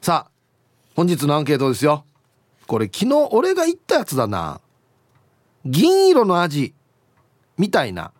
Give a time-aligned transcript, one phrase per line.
[0.00, 0.30] さあ
[0.96, 2.04] 本日のアンケートですよ。
[2.66, 4.60] これ昨日俺が言ったやつだな。
[5.66, 6.74] 銀色の味
[7.58, 8.12] みたいな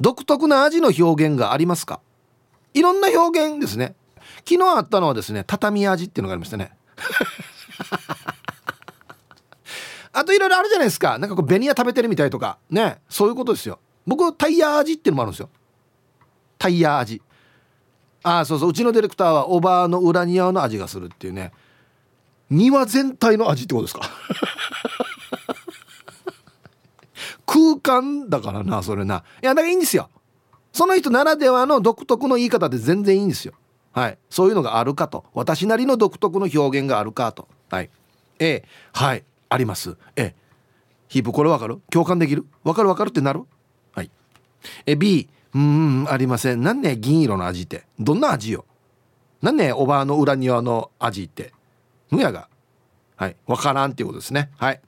[0.00, 2.00] 独特な味の表現がありますか？
[2.74, 3.94] いろんな表現ですね。
[4.46, 6.76] 昨日あったのはですね畳味っていうのがありましたね。
[10.12, 11.18] あといろいろあるじゃないですか。
[11.18, 12.58] なんかこうベニヤ食べてるみたいとか。
[12.68, 13.00] ね。
[13.08, 13.78] そういうことですよ。
[14.06, 15.48] 僕タイヤ味っていうのもあるんですよ。
[16.58, 17.22] タイヤ味
[18.24, 18.70] ああそうそう。
[18.70, 21.52] うちのディレクターはおばあの裏庭の味がするっていうね。
[22.50, 24.02] 庭全体の味ってことですか？
[27.46, 29.24] 空間だからなそれな。
[29.42, 30.08] いやだからいいんですよ。
[30.72, 33.54] その人ならではの独特の言い方で全然いいんですよ。
[33.92, 34.18] はい。
[34.30, 35.24] そういうのがあるかと。
[35.34, 37.46] 私なりの独特の表現があるかと。
[37.70, 37.90] はい。
[38.38, 39.24] A はい。
[39.50, 39.96] あります。
[40.16, 40.34] A
[41.08, 41.80] ヒープこれわかる？
[41.90, 42.46] 共感できる？
[42.64, 43.42] わかるわかるってなる？
[43.92, 44.10] はい。
[44.86, 46.62] え B うんありません。
[46.62, 47.84] なんね銀色の味って。
[47.98, 48.64] どんな味よ？
[49.42, 51.52] なんねおばあの裏庭の味って？
[52.10, 52.48] むやが。
[53.16, 53.36] はい。
[53.46, 54.50] わからんっていうことですね。
[54.56, 54.80] はい。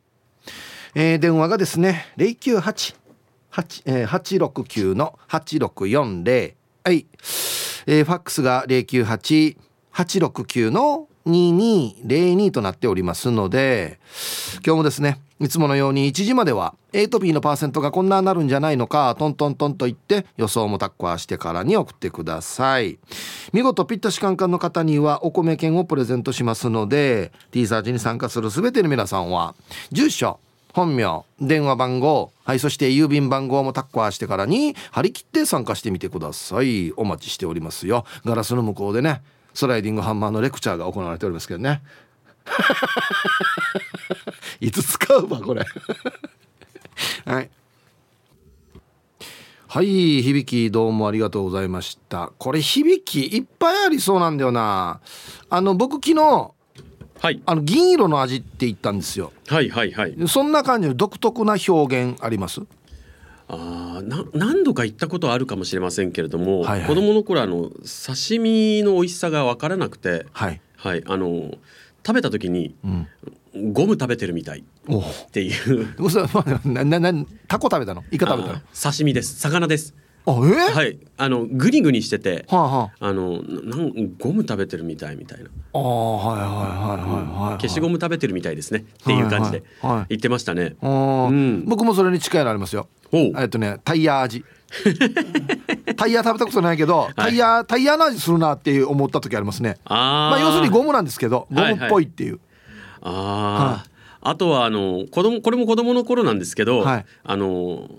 [0.95, 2.97] えー、電話がですね098
[3.85, 7.07] えー、869の8640はい、
[7.87, 14.01] えー、ファックスが098869の2202となっておりますので
[14.65, 23.01] 今日もですねいつものように1時までは A と B のパーセントがこんななるんじゃないのかトントントンと言って予想もタッカーしてからに送ってください。
[23.53, 29.57] 見事ピッタシカンカンの方にはお米券をプレゼントしますので T サーチに参加する全ての皆さんは
[29.91, 30.39] 住所
[30.73, 36.93] 本名電話番号はいそして郵便番号もタッカーしてからに張り切って参加してみてください。
[36.93, 38.05] お待ちしておりますよ。
[38.25, 39.23] ガラスの向こうでね
[39.55, 41.83] スライディングハンマーのレクチャーが行われておりますけどね。
[44.61, 45.65] いつ使うわこれ。
[47.27, 47.51] はい。
[49.69, 52.31] はい響きどうもありがとうございました。
[52.39, 55.01] これ響きいっぱいありそうなんだよな。
[55.49, 56.51] あの僕昨日
[57.23, 57.41] はい。
[57.47, 59.33] あの銀色の味って言ったんですよ。
[59.47, 60.17] はいはいはい。
[60.27, 62.63] そんな感じの独特な表現あります？
[63.47, 66.89] あな何度か行ったことはあるかもしれませんけれども、はいはい。
[66.89, 67.71] 子供の頃あの
[68.07, 70.61] 刺身の美味しさが分からなくて、はい。
[70.75, 71.55] はい、あの
[72.05, 73.07] 食べた時にうん。
[73.73, 75.95] ゴム食べてるみたいおっていう。
[76.03, 76.27] 嘘
[76.65, 77.13] ななな
[77.47, 78.03] タコ食べたの？
[78.11, 78.57] イカ食べたの？
[78.57, 79.39] あ刺身です。
[79.39, 79.95] 魚です
[80.25, 80.99] あえー、はい。
[81.17, 83.13] あのグニグニしててはあはあ。
[83.13, 85.47] のななんゴム食べてるみたいみたいな。
[85.75, 87.11] あああはいはいはい
[87.41, 87.61] はいはい。
[87.61, 88.81] 消しゴム食べてるみたいですね。
[88.81, 89.99] っていう感じではいはい。
[89.99, 90.77] はい言ってましたね。
[90.81, 91.29] あー。
[91.29, 91.65] うん。
[91.67, 92.89] 僕もそれに近いのありますよ。
[93.13, 94.45] えっとねタイヤ味。
[95.97, 99.77] タイヤ食べたことないけどタイヤ、タイヤの味するなっていう思った時ありますね。
[99.85, 100.31] あー。
[100.31, 102.41] まあ要するにゴムなんですけどゴムっぽいっていう、
[103.03, 103.85] あ
[104.23, 107.07] あ、あとはあの子供これも子供の頃なんですけど、はい。
[107.25, 107.91] あの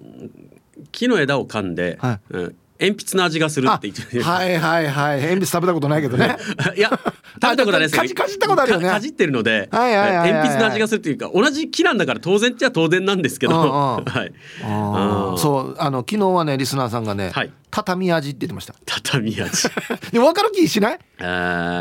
[0.93, 2.19] 木の枝を噛んで、はい。
[2.29, 5.21] うん鉛筆の味がするって言って、はいはいはい。
[5.21, 6.35] 鉛筆食べたことないけどね。
[6.75, 8.87] いや食べたことないですけどかじかじったことあるよね。
[8.87, 10.31] かかじってるので、はいはいはいはい。
[10.33, 13.69] 鉛筆の味がするっていうか同じ木なんだから当然っちゃ当然なんですけど、うんうん。
[14.03, 14.33] はい。
[14.63, 17.53] ああーーそうあの昨日はねリスナーさんがね、はい。
[17.71, 18.73] 畳味って言ってました。
[18.85, 19.63] 畳味。
[20.11, 20.99] で分かる気しない？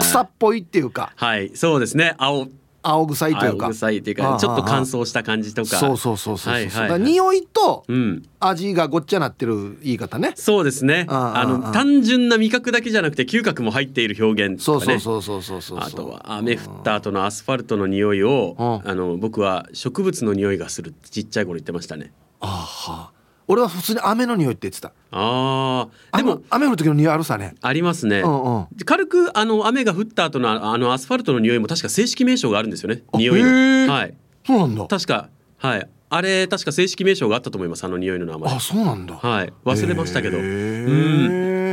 [0.02, 1.10] 草っぽいっていうか。
[1.16, 2.14] はいそうですね。
[2.18, 2.46] 青
[2.82, 3.66] 青臭いというか。
[3.66, 5.78] 青臭いっていうああかちょっと乾燥した感じとか。
[5.78, 10.32] そうそうそうそうそう、はいはい匂いとうん味がごっちゃなってる言い方ね。
[10.34, 11.06] そうですね。
[11.08, 14.98] あああああの単純な味覚だけじゃなくて嗅覚も入っている表現そうとかね。
[14.98, 18.90] そうそうそうそうそうあとは雨降った後のアスファルトの匂いをうん。
[18.90, 22.12] あの僕は植物の匂いがするちっちゃい頃言ってましたね。
[22.40, 23.10] あは
[23.48, 24.92] 俺は普通に雨の匂いって言ってた。
[25.10, 26.16] あー。
[26.16, 27.54] でも雨雨降る時の匂いあるさね。
[27.60, 28.20] ありますね。
[28.20, 28.66] うんうん。
[28.84, 33.02] 軽くあの雨が降った後のああのアスファルトの匂いも確か正式名称があるんですよね。
[33.12, 33.92] あ匂いの。
[33.92, 34.14] はい。
[34.46, 34.86] そうなんだ。
[34.86, 35.88] 確かはい。
[36.10, 38.54] あれ確か正式名称があったと思いますあの匂いの名前。
[38.54, 39.16] あそうなんだ。
[39.16, 39.52] はい。
[39.64, 40.38] 忘れましたけど。
[40.38, 40.48] へうん。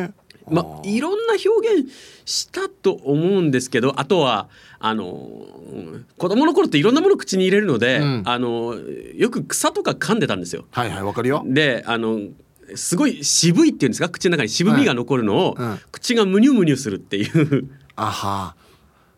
[0.05, 0.11] ー
[0.51, 1.91] まあ、いろんな表現
[2.25, 4.49] したと思うんですけどあとは
[4.79, 8.23] あのうん子供の頃っていろんなもの口に入れるので、うん。
[8.25, 8.75] あの
[9.15, 10.65] よく草とか噛んでたんですよ。
[10.71, 11.43] はいはいわかるよ。
[11.45, 12.19] であの
[12.75, 15.79] すごい渋いっていうんですか口の中に渋みが残るのを、はいうん。
[15.91, 18.55] 口がムニュムニュするっていう、あは。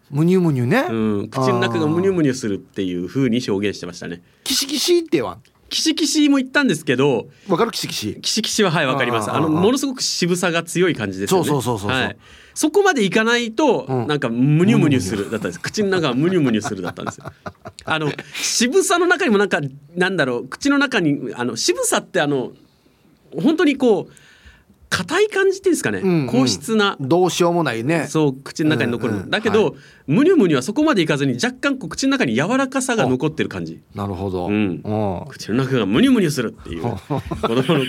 [0.09, 0.93] むにゅむにゅね、う
[1.23, 4.21] ん、口の中がムニュムニュするっていう風に表現してましたね。
[4.43, 7.71] キシキシって言わんキシキシも言ったんですけどわかる？
[7.71, 8.19] キシキシ。
[8.21, 9.31] キシキシははいわかります。
[9.31, 11.47] あのものすごく渋さが強い感じですよね。
[11.47, 12.01] そうそうそうそうそう。
[12.01, 12.17] はい、
[12.53, 14.07] そこまでいかないと、うん。
[14.07, 15.59] なんかムニュムニュするだったんです。
[15.59, 17.31] 口の中がムニュムニュするだったんですよ。
[17.85, 19.59] あの渋さの中にもなんか
[19.95, 22.51] なんだろう口の中にあの渋さってあの
[23.41, 24.13] 本当にこう
[24.89, 26.27] 硬い感じっていうんですかね、うんうん。
[26.27, 26.97] 硬質な。
[26.99, 28.07] どうしようもないね。
[28.07, 29.71] そう口の中に残る、うんうんだけど、は
[30.11, 33.81] むにゅむにゅはそこまでいかずに若干こう口の中に柔らかさが残ってる感じ。
[33.95, 34.81] なるほど、うん。
[34.83, 35.25] うん。
[35.29, 36.83] 口の中がむにゅむにゅするっていう。
[36.83, 36.99] 子
[37.47, 37.85] 供の頃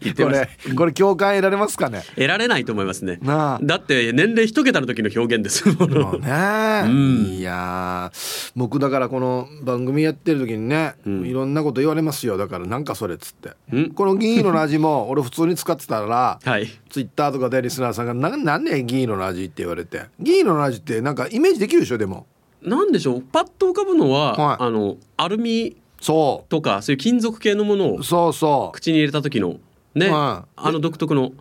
[0.00, 2.02] 言ってこましこれ共感得られますかね？
[2.14, 3.18] 得られないと思いますね。
[3.20, 3.60] なあ。
[3.62, 6.18] だって年齢一桁の時の表現ですもの。
[6.18, 7.26] ね、うん。
[7.34, 8.52] いやー。
[8.54, 11.26] 僕だからこの番組やってる時にね、ん。
[11.26, 12.36] いろんなこと言われますよ。
[12.36, 13.50] だからなんかそれっつって。
[13.72, 13.90] うん。
[13.90, 16.68] この銀色の味も俺普通に使ってたらはい。
[16.88, 22.26] ツイッターとかでリスナーさんが「ななんで銀色の味?」って言われて銀色の味ってなんかイメージできるでしょでも。
[22.62, 23.20] なんでしょう？
[23.22, 24.56] パッと浮かぶのは、はい。
[24.60, 28.32] あのアルミそとかそういう金属系のものをうそう。
[28.32, 29.56] そ口に入れた時の
[29.94, 30.50] ね、はい。
[30.56, 31.32] あの独特の。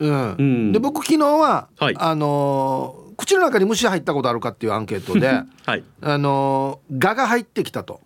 [0.00, 0.32] う、うん。
[0.38, 0.72] うん。
[0.72, 1.94] で僕昨日は、はい。
[1.98, 5.26] あのー口の中に虫入ったことあるかっていうアンケートで
[5.66, 5.82] はい。
[6.02, 8.00] あのーガが入ってきたと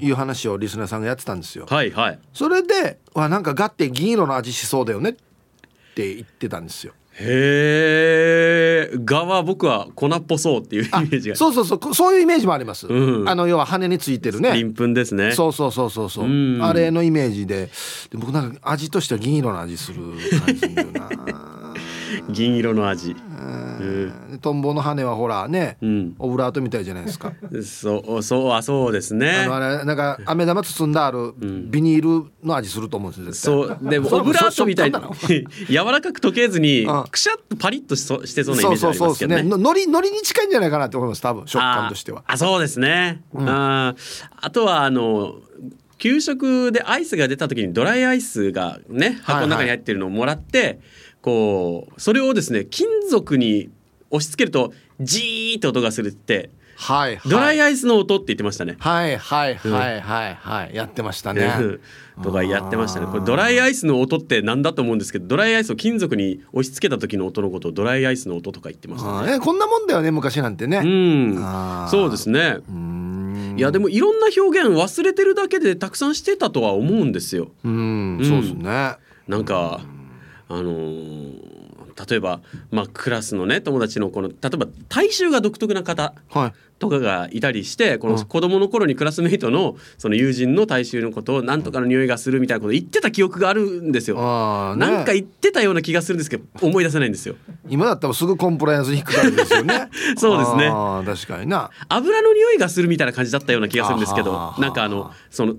[0.00, 1.66] いう話をリスナーさんがやってたんですよ。
[1.70, 2.18] はいはい。
[2.32, 5.14] それで「わなんかガって銀色の味しそうだよね」っ
[5.94, 6.94] て言ってたんですよ。
[7.18, 11.36] へえ蛾は僕は粉っぽそうっていうイメあージが。
[11.36, 11.94] そうそうそう。
[11.94, 12.86] そういうイメージもあります。
[12.86, 13.28] うん。
[13.28, 14.50] あの要は羽についてるね。
[14.50, 15.32] 鱗粉ですね。
[15.32, 16.24] そうそうそうそうそう。
[16.26, 16.62] うん。
[16.62, 17.66] あれのイメージで。
[18.10, 20.02] で僕なんか味としては銀色の味する
[20.44, 21.65] 感じな。
[22.30, 23.16] 銀色の味。
[24.40, 26.14] トンボの羽はほらね、うん。
[26.18, 27.32] オブラートみたいじゃないですか。
[27.64, 33.42] そうそうあそうですあねのあれなんか飴玉包んであるビニールの味すると思うんです。
[33.42, 34.96] そうでもオブラートみたいに
[35.68, 37.04] 柔らかく溶けずにうん。
[37.04, 39.56] くしゃっとパリッとしそしてそうなイメージありそうそうそうまけどね。
[39.56, 42.24] ののりのりに近いんじゃないかなと思います多分食感としては。
[42.26, 44.26] ああそうですね、あー。
[44.40, 45.36] あとはあの
[45.98, 50.78] 給食でアイスが出た時にドライアイスがね箱の中に入ってるのをもらって、
[51.26, 53.68] こうそれをですね金属に
[54.10, 57.28] 押し付けるとジーって音がするってはいはい。
[57.28, 58.76] ドライアイスの音って言ってましたね。
[58.78, 61.50] はいはいはいはいはいやってましたね。
[62.22, 63.06] とかやってましたね。
[63.06, 69.40] これドライアイスの音ってなんだと思うんですけど、ドライアイスを金属に押し付けた時の音のことをドライアイスの音とか言ってましたね。
[69.40, 70.78] こんなもんだよね昔なんてね。
[70.78, 72.58] うんそうですね。
[72.68, 77.52] うーんいやでもいろんな表現忘れてるだけでたくさんしてたとは思うんですよ。
[77.64, 78.96] うんそうですね。
[79.28, 79.80] なんか
[80.48, 81.66] あのー
[82.08, 86.52] 例えばまあクラスのね友達のこの例えば体臭が独特な方はい。
[86.78, 94.16] とかがいたりしてこの子供の頃にクラスメイトのその友人の体臭のことをなんとかの匂いがするみたいなことを言ってた記憶があるんですよ。
[94.76, 97.36] ねなんか言ってたような気がするんですけど思い出せないんですよ。
[97.66, 99.88] 今だったらすぐコンプライアンスに引っかかるんですよね。
[100.20, 101.70] そうですね確かにな。
[101.88, 105.54] 油の匂いがするみたいな感じだったような気がするんですけどなんかあのその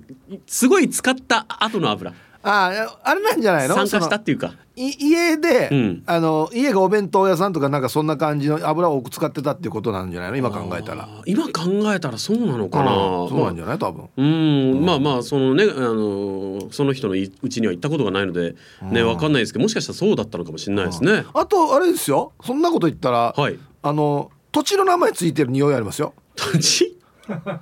[0.46, 2.14] すごい使った後の油
[2.50, 3.76] あーあれなんじゃないの？
[3.76, 10.38] 酸化したっていうかい家で、うんあの家がお弁当屋さんとかなんかそんな感じの油を多く使ってたっていうことなんじゃないの？
[10.38, 11.10] 今考えたら。
[11.26, 12.92] 今考えたらそうなのかな。
[12.92, 13.80] うんそうなんじゃない？
[13.80, 14.10] 多分。
[14.16, 21.26] うん、まあまあそのねあのその人のいうちには行ったことがないのでねわかんないですけどもしかしたらそうだったのかもしれないですね。
[21.34, 23.60] あとあれですよそんなこと言ったら、はい。
[23.84, 26.14] あの土地の名前ついてる匂いありますよ。
[26.36, 26.97] 土地？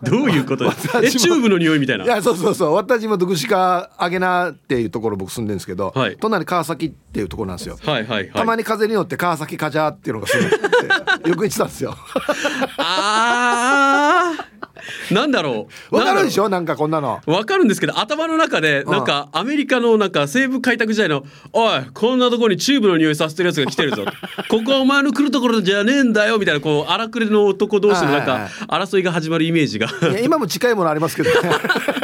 [0.03, 1.01] どういうことですか。
[1.03, 2.05] えチューブの匂いみたいな。
[2.05, 7.77] いやそうそうそう私今徳鹿あげなっていうところ僕住んでるんですけど、はい隣川崎っていうところなんですよ。
[7.81, 8.31] はいはいはい。
[8.31, 11.95] たまに風に乗って川崎カジャーっていうのがするって よく言ってたんですよ。
[12.77, 14.45] ああ。
[15.11, 15.95] なんだろう。
[15.95, 16.45] わかるでしょ？
[16.45, 17.21] ょなんかこんなの。
[17.25, 24.05] わかるんですけど頭の中でなんかアメリカのなんか西部開拓時代の「おいこんなところにチューブの匂いさせてるやつが来てるぞ」
[24.49, 29.87] ここはお前の来るところじゃねえんだよ」みたいなこう荒くれの男同士のなんか争いが始まるイメージが。
[29.87, 31.35] いや今も近いものありますけど、ね、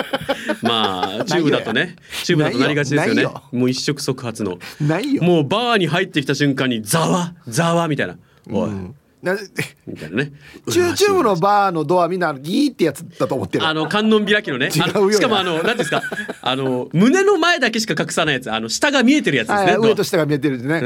[0.62, 1.96] まあチューブだとね。
[2.24, 3.26] チューブだとなりがちですよね。
[3.52, 4.58] もう一触即発の。
[4.80, 5.24] ないよ。
[5.24, 8.16] もうバーに入ってきた瞬間にざわざわみたいな
[8.50, 9.38] 「おい」うんな
[9.86, 10.32] みたいなね。
[10.70, 13.68] チューチューブのバーのドアみんなギーってやつだと思ってる。
[13.68, 14.70] あの観音開きのね。
[14.80, 15.06] あ違うよ。
[15.06, 16.02] のしかもあの何ですか？
[16.42, 19.72] あの胸の前だけしか隠さないやつあの下が見えてるやつですね。
[19.74, 20.76] はい、上と下が見えてるんでね。
[20.76, 20.82] うん。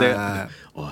[0.00, 0.88] であ「おい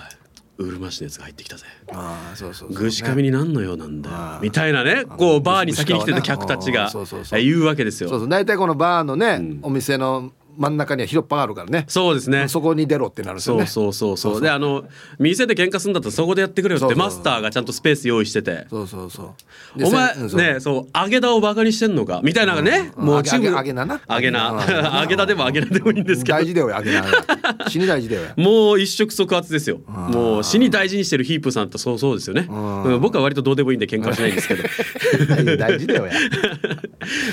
[0.58, 5.04] うるま市のやつが入ってきたぜ」あーそうそうそうぐしかみになんのようなんだみたいなね。
[5.04, 7.42] こうバーに先に来てた客たちあがーそうそうそう。
[7.42, 8.08] 言うわけですよ。
[8.08, 8.28] そうそう。
[8.28, 9.58] 大体このバーのね、ん。
[9.62, 11.84] お店の真ん中には広っ端があるからね。
[11.88, 12.48] そうですね。
[12.48, 13.66] そこに出ろってなるんですよね。
[13.66, 14.42] そうそうそうそう。
[14.42, 14.84] であの
[15.18, 18.66] 店で喧嘩するんだったらそこでやってくれよってマスターがちゃんとスペース用意してて。
[18.68, 19.34] そうそうそ
[19.76, 19.78] う。
[19.78, 20.16] でお前
[20.54, 22.20] ねそう揚げ田をバカにしてんのか？
[22.24, 22.92] みたいなね。
[22.96, 24.00] うんもうチーム揚げなな。
[24.10, 24.58] 揚げなうん。
[25.00, 26.38] 揚げ田でも揚げなでもいいんですけど。
[26.38, 27.04] 大事だよ、あげな。
[27.68, 28.22] 死に大事だよ。
[28.36, 29.78] もう一触即発ですよ。
[29.86, 32.46] もう死に大事にしてるヒープさんとそうそうですよね。
[32.48, 32.82] うん。
[32.84, 34.62] うん僕は割とどうでもいいんで喧嘩はしないんですけど。
[35.56, 36.12] 大事だよや。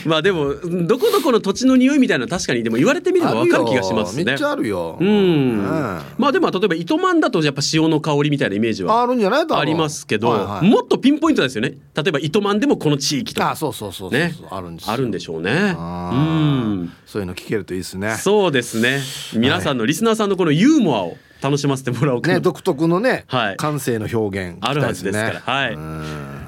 [0.06, 4.26] まあでもどこどこの土地の匂いみたいな確かにでも言われてみみればわかる気がしますね。
[4.26, 4.98] めっちゃあるよ。
[5.00, 6.02] うん、うん。
[6.18, 9.46] まあでも例えば糸満だとやっぱ塩の香りみたいなイメージはあるんじゃない？
[9.50, 10.70] ありますけど、はいはい。
[10.70, 11.74] もっとピンポイントですよね。
[11.96, 13.52] 例えば糸満でもこの地域とか。
[13.52, 14.34] あそうそうそうね。
[14.50, 15.76] あるんであるんでしょうね。
[15.78, 16.20] あうー
[16.84, 16.94] ん。
[17.06, 18.16] そういうの聞けるといいですね。
[18.16, 19.02] そうですね。
[19.34, 23.58] 皆さんのリスナーさんのこのユーモアを楽しませてもらおうかなね独特のね、はい。
[23.58, 25.40] 感性の表現あるはずですから。
[25.40, 25.74] はい。
[25.74, 26.02] うん。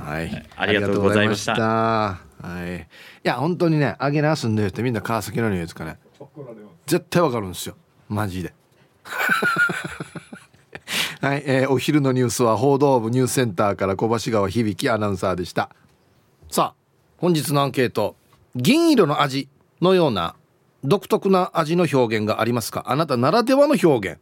[0.06, 0.50] はい。
[0.56, 1.54] ありがとうございました。
[1.54, 2.20] は
[2.66, 2.78] い。
[2.78, 2.80] い
[3.24, 5.98] や本当にね揚げなすんでるってみんな川崎の匂いですかね
[6.86, 7.76] 絶対わかるんですよ。
[8.10, 8.54] マジで。
[11.22, 15.70] はい、えーお昼のニュースは報道部ニュースセンターから小橋川響アナウンサーでした。
[16.50, 16.78] さあ
[17.18, 18.16] 本日のアンケート。
[18.56, 19.50] 銀色の味
[19.82, 20.36] のような
[20.84, 22.84] 独特な味の表現がありますか？
[22.88, 24.20] あなたならではの表現。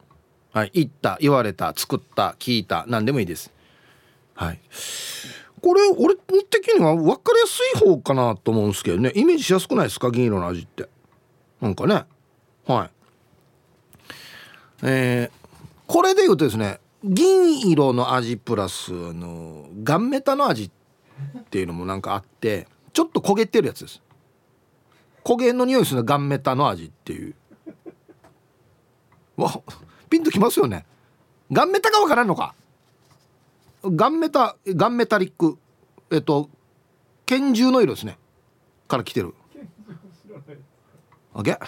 [0.54, 3.52] はい言った言われた作った聞いた何でもいいです。
[4.34, 4.60] はい。
[5.62, 6.16] これ俺
[6.50, 9.12] 的には分かりやすい方かなと思うんですけどね。
[9.16, 10.12] イメージしやすくないですか？
[10.12, 10.88] 銀色の味って。
[11.66, 12.06] なんかね。
[12.68, 12.90] はい。
[14.84, 15.46] えー
[15.88, 24.02] これで言うとですね銀色の味プラスあのガンメタの味っていうのもなんかあってちょっと焦げてるやつです。
[25.24, 27.36] 焦げの匂いするガンメタの味っていう。
[29.38, 29.62] わ
[30.10, 30.86] ピンときますよね。
[31.52, 32.56] ガンメタがわからんのか。
[33.84, 35.60] ガンメタガンメタリック。
[36.12, 36.50] えっと
[37.28, 38.18] 拳銃の色ですね。
[38.88, 39.36] から来てる。
[41.38, 41.60] あげ。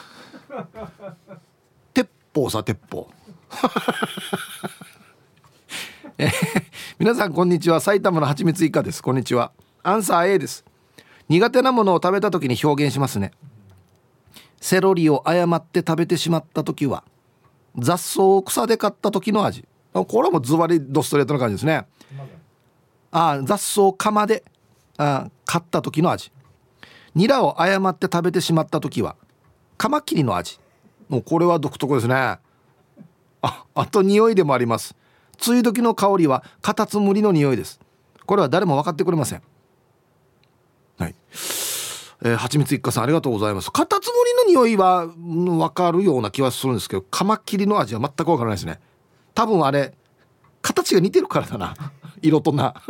[1.93, 3.09] 鉄砲さ鉄砲。
[6.17, 6.31] え
[6.97, 7.81] 皆さんこんにちは。
[7.81, 9.03] 埼玉のはちみついかです。
[9.03, 9.51] こんにちは。
[9.83, 10.63] アンサー A です。
[11.27, 13.33] 苦手なものを食べた時に表現しますね。
[14.61, 17.03] セロリを誤って食べてしまった時は
[17.77, 19.67] 雑草を草で買った時の味。
[19.91, 21.85] これはもうズバリドストレートな感じですね。
[23.11, 24.45] あ雑草釜で
[24.97, 26.31] あ買った時の味。
[27.15, 29.17] ニラを誤って食べてしまった時は
[29.77, 30.59] カマキリの味。
[31.09, 32.15] もうこれは独特ですね。
[32.15, 32.39] あ
[33.75, 34.95] あと匂いでもあります。
[35.45, 37.79] 梅雨時の香りはカタツムリの匂いです。
[38.25, 39.41] これは誰も分かってくれません。
[40.97, 41.15] はい。
[42.23, 43.71] えー、はちみつ一家さんありがとうございます。
[43.71, 48.79] カタツムリの匂いは、うん、分かるような気はするんですけどカマキリの味は全く分からないですね。
[49.35, 49.93] 多分あれ
[50.63, 51.75] 形が似てるからだな。
[52.21, 52.73] 色とな。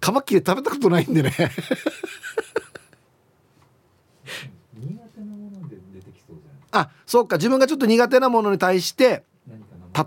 [0.00, 1.40] カマキリ食べたことないんでね苦
[5.08, 7.36] 手なもので出てきそうじゃないあそうか。
[7.36, 9.24] 自分がちょっと苦手なものに対して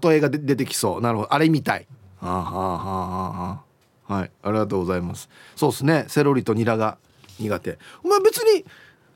[0.03, 1.01] 例えがで出てきそう。
[1.01, 1.33] なるほど。
[1.33, 1.87] あれみたい。
[2.19, 3.63] はあはあは
[4.07, 4.31] あはい。
[4.43, 5.29] ありがとうございます。
[5.55, 6.05] そうですね。
[6.07, 6.97] セロリとニラが
[7.39, 7.79] 苦手。
[8.03, 8.65] まあ別に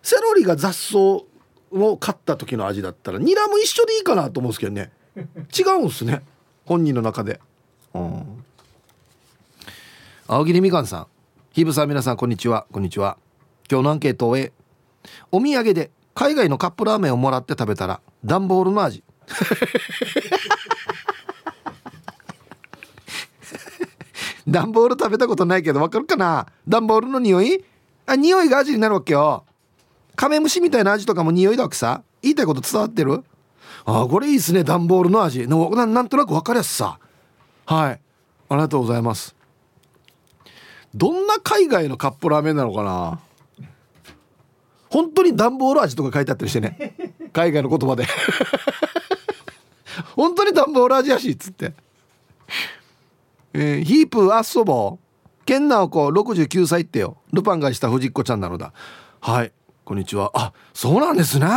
[0.01, 4.91] セロリが雑草を買った時の味だったらニラも一緒でいいかなと思うんですけどね。
[5.15, 6.22] 違うんですね。
[6.65, 7.39] 本人の中で。
[7.93, 8.43] うん。
[10.27, 11.07] 青桐みかんさん。
[11.51, 12.65] ひぶさん皆さんこんにちは。
[12.72, 13.17] こんにちは。
[13.69, 14.51] 今日のアンケートを終え
[15.31, 19.03] お土産で海外のカップラーメンをもらって食べたら段ボールの味。
[24.48, 26.48] 段ボール食べたことないけどわかるかな？
[26.67, 27.63] 段ボールの匂い？
[28.05, 29.46] あ匂いが味になるわけよ。
[30.15, 33.24] カメムシみたいな味とかも匂いだわけさ言いたいこと伝わってる？
[33.86, 35.48] あこれいいっすね段ボールの味。
[35.48, 37.00] のななんとなく分かりやすさ。
[37.65, 38.00] はい。
[38.50, 39.36] ありがとうございます。
[40.93, 43.20] どんな海外のカップラーメンなのかな？
[44.93, 46.95] 本当に段ボール味とか書いてあったりしてね。
[47.33, 48.05] 海外の言葉で。
[50.15, 51.73] 本当に段ボール味やしっつって。
[53.53, 57.17] えーヒープアッソボーケンナオコ69歳ってよ。
[57.31, 58.71] ルパンがした藤子ちゃんなのだ。
[59.19, 59.51] はい。
[59.83, 60.29] こんにちは。
[60.35, 61.47] あそうなんですね。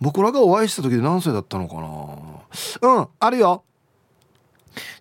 [0.00, 2.94] 僕らがお会いした時で何歳だったのかな。
[2.96, 3.62] うんあるよ。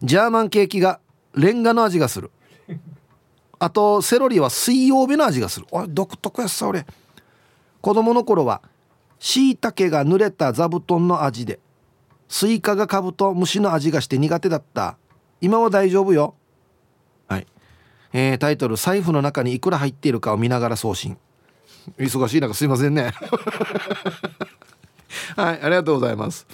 [0.01, 0.99] ジャーマンケーキが
[1.33, 2.29] レンガの味がする。
[3.57, 5.65] あとセロリは水曜日の味がする。
[5.71, 6.85] おい独特やっさ俺
[7.83, 8.61] 子供の頃は
[9.19, 11.59] しいたけが濡れた座布団の味で
[12.29, 14.97] スイカがかぶと虫の味がして苦手だった。
[15.41, 16.35] 今は大丈夫よ。
[17.27, 17.47] はい、
[18.13, 21.17] えータイトル「財布の中にいくら入っているかを見ながら送信」
[21.99, 23.11] 忙しい中すいませんね。
[25.35, 26.47] はいありがとうございます。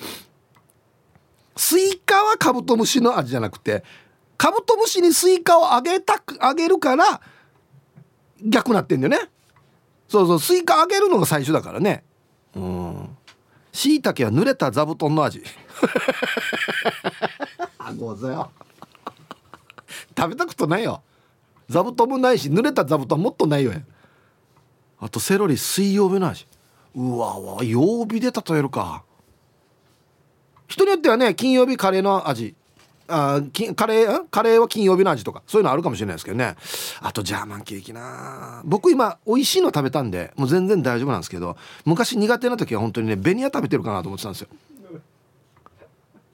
[1.56, 3.84] スイカはカブトムシの味じゃなくて
[4.36, 7.22] カブトムシにスイカをあげたくあげるから
[8.44, 9.30] 逆なってんだよね
[10.10, 12.04] そうそうスイカあげるのが最初だからね。
[12.56, 13.18] うん。
[13.72, 15.42] しいたけは濡れた座布団の味。
[17.78, 18.52] あござよ。
[20.18, 21.04] 食べたことないよ。
[21.70, 23.72] 座布団もないし濡れた座布団もっとないよ。
[25.00, 26.48] あとセロリ水曜日の味。
[26.96, 29.04] うわうわ曜日で例えるか。
[30.68, 32.56] 人によってはね金曜日カレーの味
[33.10, 36.56] あきカレーカレーは金曜日の味とかそういうのあるかもしれないですけどね。
[37.02, 38.62] あとジャーマンケーキな。
[38.66, 44.48] 僕今美味しいの食べたんでもう全然大丈夫なんですけど昔苦手な時は本当にねベニヤ食べてるかなと思ってたんですよ。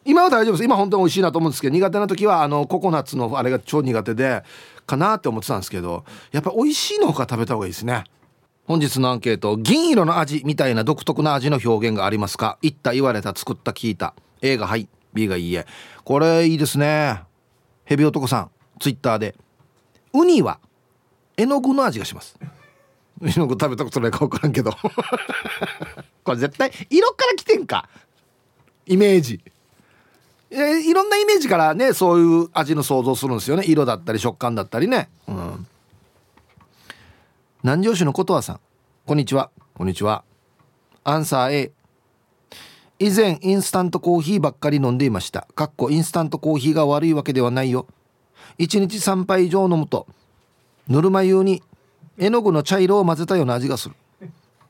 [0.03, 0.63] 今は大丈夫です。
[0.63, 4.43] 今本当に美味しいなと思うんですけど苦手な時はあのココナッツのあれが超苦手で
[4.85, 8.03] かなって思ってたんですけどやっぱ美味しいのほか食べた方がいいですね。
[8.67, 12.57] 本日のアンケート銀色の味みたいな独特な味の表現がありますか？
[12.61, 14.15] 言った言われた作った聞いた。
[14.41, 14.87] A がはい。
[15.13, 15.65] B がいいえ。
[16.05, 17.23] これいいですね。
[17.83, 19.35] ヘビ男さんツイッターで。
[20.13, 20.59] ウニは
[21.35, 22.37] 絵の具の味がします。
[23.21, 24.71] 絵の具食べたことないか分からんけど。
[26.23, 27.89] これ絶対色から来てんか。
[28.85, 29.41] イメージ。
[30.51, 33.63] えーいろんなイメージからねそういう味の想像するんですよね。
[33.65, 35.09] 色だったり食感だったりね。
[35.27, 35.67] うん。
[37.63, 38.59] 南城市のことわさん。
[39.07, 39.49] こんにちは。
[39.73, 40.23] こんにちは。
[41.03, 41.71] アンサー A
[42.97, 45.47] 以前インスタントコーヒーばっかり飲んでいました。
[45.55, 47.87] かっこインスタントコーヒーが悪いわけではないよ。
[48.57, 50.07] 1日3杯以上飲むと
[50.87, 51.61] ぬるま湯に
[52.17, 53.95] 絵の具の茶色を混ぜたような味がする。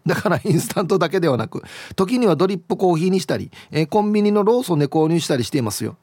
[0.05, 1.63] だからインスタントだけではなく
[1.95, 5.95] 時にはドリップコーヒーにしたり、えコンビニのローソンで購入したりしていますよ。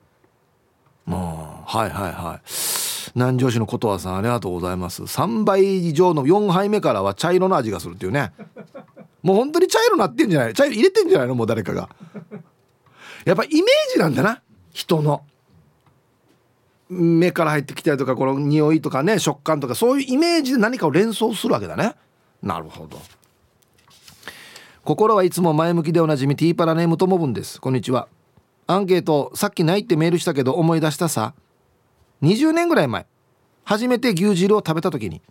[1.06, 2.40] もうはいはいはい。
[3.14, 5.02] 南城市のことわさんありがとうございます。
[5.02, 8.32] 3杯以上の4杯目からは茶色の味がするっていうね。
[9.22, 10.54] もう本当に茶色なってんじゃない？
[10.54, 11.34] 茶色入れてんじゃないの？
[11.34, 11.88] もう誰かが。
[13.24, 13.62] やっぱイメー
[13.92, 14.42] ジなんだな。
[14.72, 15.24] 人の。
[16.88, 21.94] 目から入ってきたりとかこの匂いとかね食感とかそういうイメージで何かを連想するわけだね。
[22.42, 23.00] なるほど。
[24.84, 27.60] 心はいつも前向きでおなじみティーパラネームともぶんです。
[27.60, 28.08] こんにちは。
[28.66, 31.34] アンケートさっきないってメールしたけど思い出したさ。
[32.22, 33.06] 20年ぐらい前。
[33.64, 35.22] 初めて牛汁を食べた時に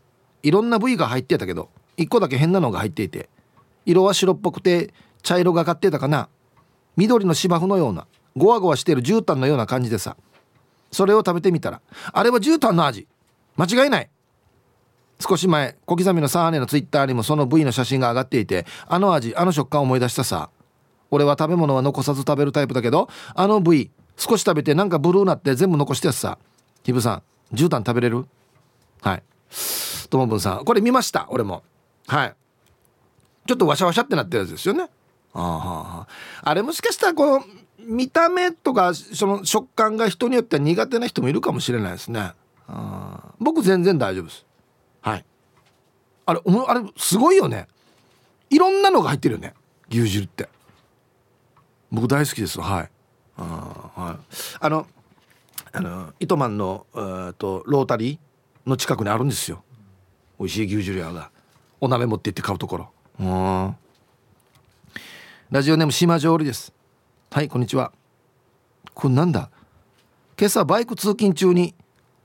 [0.42, 3.30] いろんな部位が入ってたけど1個だけ変なのが入っていて
[3.86, 6.30] 色は白っぽくて茶色がかってたかな。
[6.98, 10.18] 緑の芝生のようなゴワゴワしてる絨毯のような感じでさ。
[10.92, 13.08] それを食べてみたらあれは絨毯の味。
[13.56, 14.10] 間違いない。
[15.20, 20.50] 少し前小刻みのサーネのツイッターにもその部位の写真が上がっていてあの味あの食感を思い出したさ。
[21.12, 26.38] 俺は食べ物は残さず食べるタイプだけどあの部位少し食べてなんかブルーなって全部残してやつさ。
[26.84, 27.22] ヒブさ
[27.52, 28.26] ん絨毯食べれる？
[29.02, 29.24] はい。
[30.10, 31.64] ともぶんさんこれ見ました俺も。
[32.08, 32.36] はい。
[33.48, 34.90] ちょっとワシャワシャってなってるやつですよね。
[35.34, 36.50] あーはーはー。
[36.50, 37.44] あれもしかしたらこの
[37.80, 42.34] 見た目とかその食感が人によっては苦手な人もいるかもしれないですね。
[42.68, 44.46] あ僕全然大丈夫です。
[45.02, 45.26] はい。
[46.26, 47.68] あれおもあれすごいよね。
[48.50, 49.54] いろんなのが入ってるよね。
[49.90, 50.48] 牛汁って。
[51.92, 52.62] 僕大好きです。
[52.62, 52.90] はい。
[53.38, 54.16] あはい。
[54.60, 54.86] あの
[55.74, 59.64] あの糸満のえーとロータリーの近くにあるんですよ。
[60.40, 61.32] 美味しい牛汁屋が。
[61.80, 62.90] お鍋持って行って買うところ。
[63.22, 63.76] うん。
[65.52, 66.74] ラジオネーム島上織です。
[67.30, 67.92] はいこんにちは。
[68.96, 69.52] これなんだ？
[70.40, 71.76] 今朝バイク通勤中に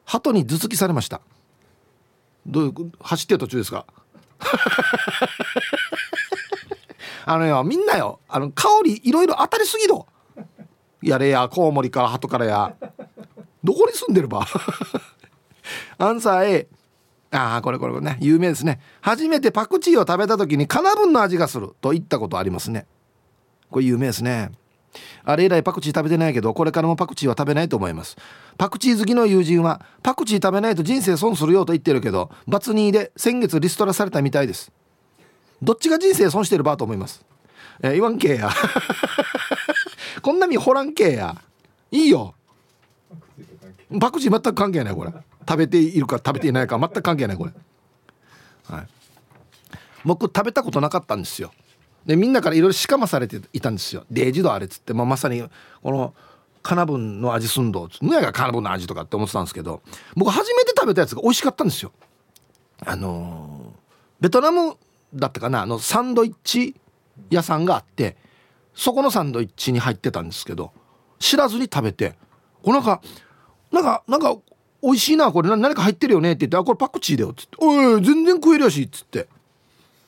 [0.06, 1.20] 鳩に頭突きされました。
[2.46, 3.84] どういう走ってる途中ですか？
[7.26, 8.20] あのよみんなよ。
[8.26, 10.06] あの香りいろいろ当たりすぎろ
[11.02, 12.74] やれやコウモリから鳩からや。
[13.62, 14.46] どこに住んでるば？
[15.98, 16.68] アンサー A
[17.32, 18.18] ああこれこれこれね。
[18.20, 18.80] 有名ですね。
[19.00, 22.86] 初めてパクチーを食べた時にカナブンの味がすると言ったことありますね。
[23.70, 24.52] これ有名ですね。
[25.24, 28.16] あれ以来パクチー食べてないけどこれからもパクチーは食べないと思います。
[28.56, 34.72] パクチー好きの友人はパクチー食べないと人生損するよと言ってるけどバツ2で先月リストラされたみたいです。
[35.60, 37.24] どっちが人生損してるばと思います？
[37.82, 38.50] えー言わんけえや。
[40.22, 41.36] こんなみほらんけえや。
[41.90, 42.34] いいよ。
[44.00, 45.12] パクチー全く関係ないこれ
[45.48, 47.52] 食べているか食べていないか全く関係ないこれ。
[48.64, 48.86] はい。
[50.04, 51.52] 僕食べたことなかったんですよ。
[52.04, 54.04] でみんなからいろいろしかまされていたんですよ。
[54.10, 55.42] デージドあれっつって、まあ、まさに
[55.82, 56.14] この
[56.62, 59.82] カナブンの味すんどつむやがカナブンの味とかって思ってたんですけど。
[60.14, 61.92] 僕初めて食べたやつが美味しかったんですよ。
[62.84, 63.76] あのー
[64.20, 64.76] ベトナム
[65.14, 65.62] だったかな。
[65.62, 66.74] あのサンドイッチ
[67.30, 68.16] 屋さんがあって
[68.74, 70.72] そこのサンドイッチに入ってたんですけど
[71.18, 72.14] 知らずに食べて。
[72.62, 73.00] これなんか
[73.70, 74.36] なんかなんか
[74.82, 75.48] 美味しいなこれ。
[75.56, 79.28] 何か入ってるよねって言って「あこれパクチーだよ」っつって「おい全然食えるやし」っつって。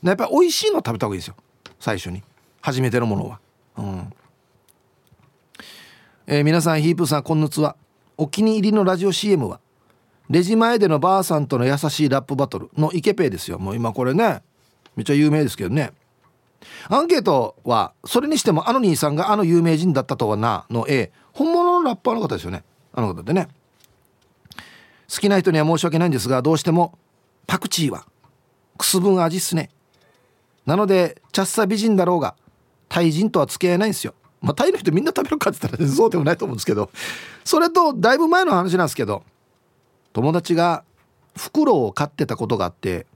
[0.03, 1.35] やっぱり美味しいの食べた方がいいですよ。
[1.81, 2.23] 最初に。
[2.61, 3.41] 初めてのものは。
[3.79, 4.13] うん。
[6.27, 7.75] えー皆さんヒープさんこんにちは。
[8.17, 9.61] お気に入りのラジオ CM は
[10.29, 13.59] レジ前でのばあさんとの優しいラップバトルのイケペイですよ。
[13.59, 14.43] もう今これね
[14.95, 15.93] めっちゃ有名ですけどね。
[16.89, 22.65] アンケートはそれにしてもあの兄さんがあの有名人だったとはなの A 本物のラッパーの方ですよね。
[22.93, 23.49] あの方でね。
[25.11, 26.99] 好きな人には申し訳ないんですがどうしても
[27.47, 28.07] パクチーは
[28.77, 29.71] くすぶん味っすね。
[30.67, 32.35] なのでチャッサ美人だろうが
[32.89, 34.15] タイ人とは付き合えないんですよ。
[34.41, 36.91] まあタイの人みんな食べるかって言ったらそうでもないと思うんですけど。
[37.45, 39.25] それとだいぶ前の話なんですけど
[40.13, 40.85] 友達が
[41.35, 43.07] フクロウを飼ってたことがあって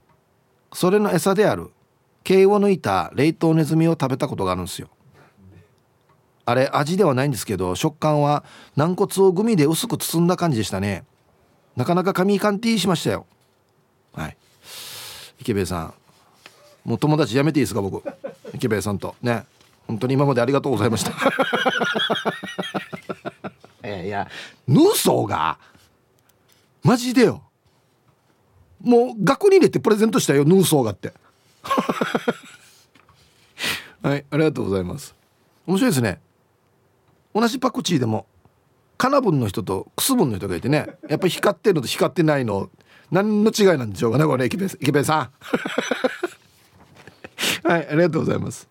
[0.73, 1.69] それの餌である
[2.23, 4.89] 毛を抜いた冷凍ネズミを食べたことがあるんですよ。
[6.45, 8.43] あれ味ではないんですけど食感は
[8.75, 11.05] 軟骨をグミで薄く包んだ感じでしたね。
[11.75, 13.25] なかなか紙鑑定しましたよ。
[14.13, 14.37] はい。
[15.39, 15.93] 池部さん。
[16.85, 18.03] もう友達やめていいですか僕。
[18.53, 19.15] 池部さんと。
[19.21, 19.45] ね。
[19.87, 21.11] 本当に今までありがとうございました。
[23.83, 24.27] えいや。
[24.67, 25.57] ヌーソが
[26.83, 27.41] マジでよ。
[28.81, 31.13] もう額に入れてプレゼントしたよヌーソーがって。
[34.03, 35.15] はいありがとうございます。
[35.65, 36.19] 面白いですね。
[37.33, 38.27] 同じパクチーでも
[39.03, 42.69] カナ分の人とクス分の人がいてねやっぱり光ってるのと光ってないの
[43.11, 45.29] 何の違いなんでしょうかねこれ池部池部さ
[47.63, 47.67] ん。
[47.67, 48.69] はいありがとうございます。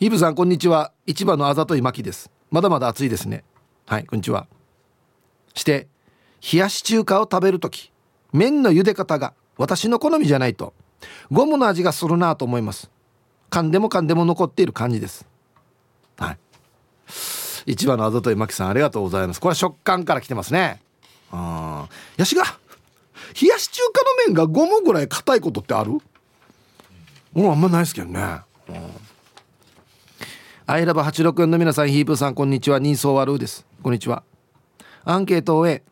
[0.00, 0.90] イブさんこんにちは。
[1.06, 2.28] 市場のあざといまきです。
[2.50, 3.44] まだまだ暑いですね。
[3.86, 4.48] はいこんにちは。
[5.54, 5.86] して
[6.52, 7.92] 冷やし中華を食べる時
[8.32, 10.74] 麺の茹で方が私の好みじゃないと
[11.30, 12.90] ゴムの味がするなと思います。
[13.48, 15.24] 噛んでも噛んでも残っている感じです。
[16.18, 16.38] はい。
[17.66, 19.40] 市場のあざといまきさんありがとうございます。
[19.40, 20.80] これは食感から来てますね。
[21.32, 22.44] あヤシが
[23.40, 25.92] 冷やし中華の麺がゴムぐらい硬いことってある？
[27.32, 28.20] もうあんまないですけどね、
[28.68, 28.76] うん、
[30.66, 32.80] アイラブ86の皆さんヒープさんこんにちは。
[32.80, 33.64] 人相悪です。
[33.82, 34.24] こんにちは。
[35.04, 35.82] アンケートを終え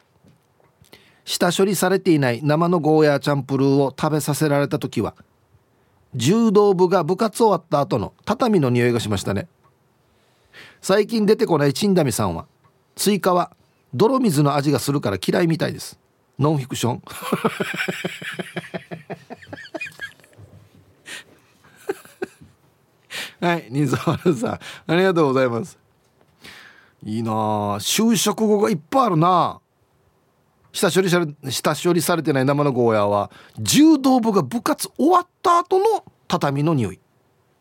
[1.25, 5.15] 下処理されていない生のゴーヤーチャンプルーを食べさせられた時は
[6.15, 9.47] 柔道部が部活終わった後の畳の匂いがしましたね。
[10.81, 12.47] 最近出てこないチンダミさんは
[12.97, 13.55] スイカは
[13.95, 15.99] 泥水の味がするから嫌いみたいです。
[16.39, 17.03] ノンフィクション。
[23.41, 24.53] はいチンダミさん。
[24.55, 24.61] あ
[24.97, 25.79] りがとうございます。
[27.05, 29.61] いいな就職語がいっぱいあるな
[30.73, 37.01] 下処理され下処理されてない生のゴーヤーは柔道部が部活終わった後の畳の匂い。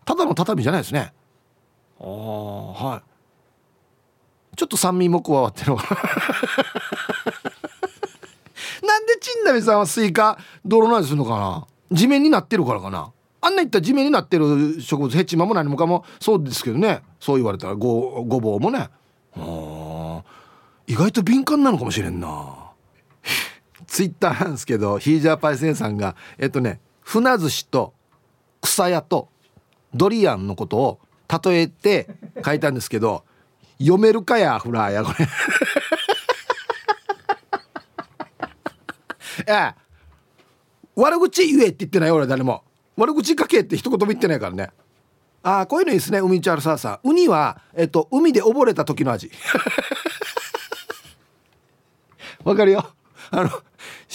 [0.06, 1.14] ただの畳じゃないですね。
[2.00, 2.08] ああ
[2.74, 3.07] はい
[4.58, 5.96] ちょっと酸味も加わってるのか
[8.84, 11.66] なんでチンダミさんはスイカ泥の味するのかな？
[11.92, 13.12] 地面になってるからかな？
[13.40, 17.02] あんな言ったら地面になってる植物ヘチマも何もかもそうですけどね。
[17.20, 18.90] そう言われたらごごぼうもね。
[20.88, 22.56] 意外と敏感なのかもしれんな。
[23.86, 27.94] ツイッターなんですけどヒージャーパイセンさんがえっとね鮒寿司と
[28.62, 29.30] 草屋と
[29.94, 31.00] ドリアンのことを
[31.44, 32.10] 例えて
[32.44, 33.24] 書いたんですけど
[33.80, 35.28] 読めるかやフラーやこれ。
[39.48, 39.76] ええ。
[40.96, 42.64] 悪口言えって言ってない俺誰も。
[42.96, 44.72] 悪口書けって一言も言ってないからね。
[45.44, 47.08] ああこういうのいいですね海チャールサーさん。
[47.08, 49.32] ウニはえっと海で溺れた時の味。
[52.44, 52.90] わかるよ。
[53.30, 53.50] あの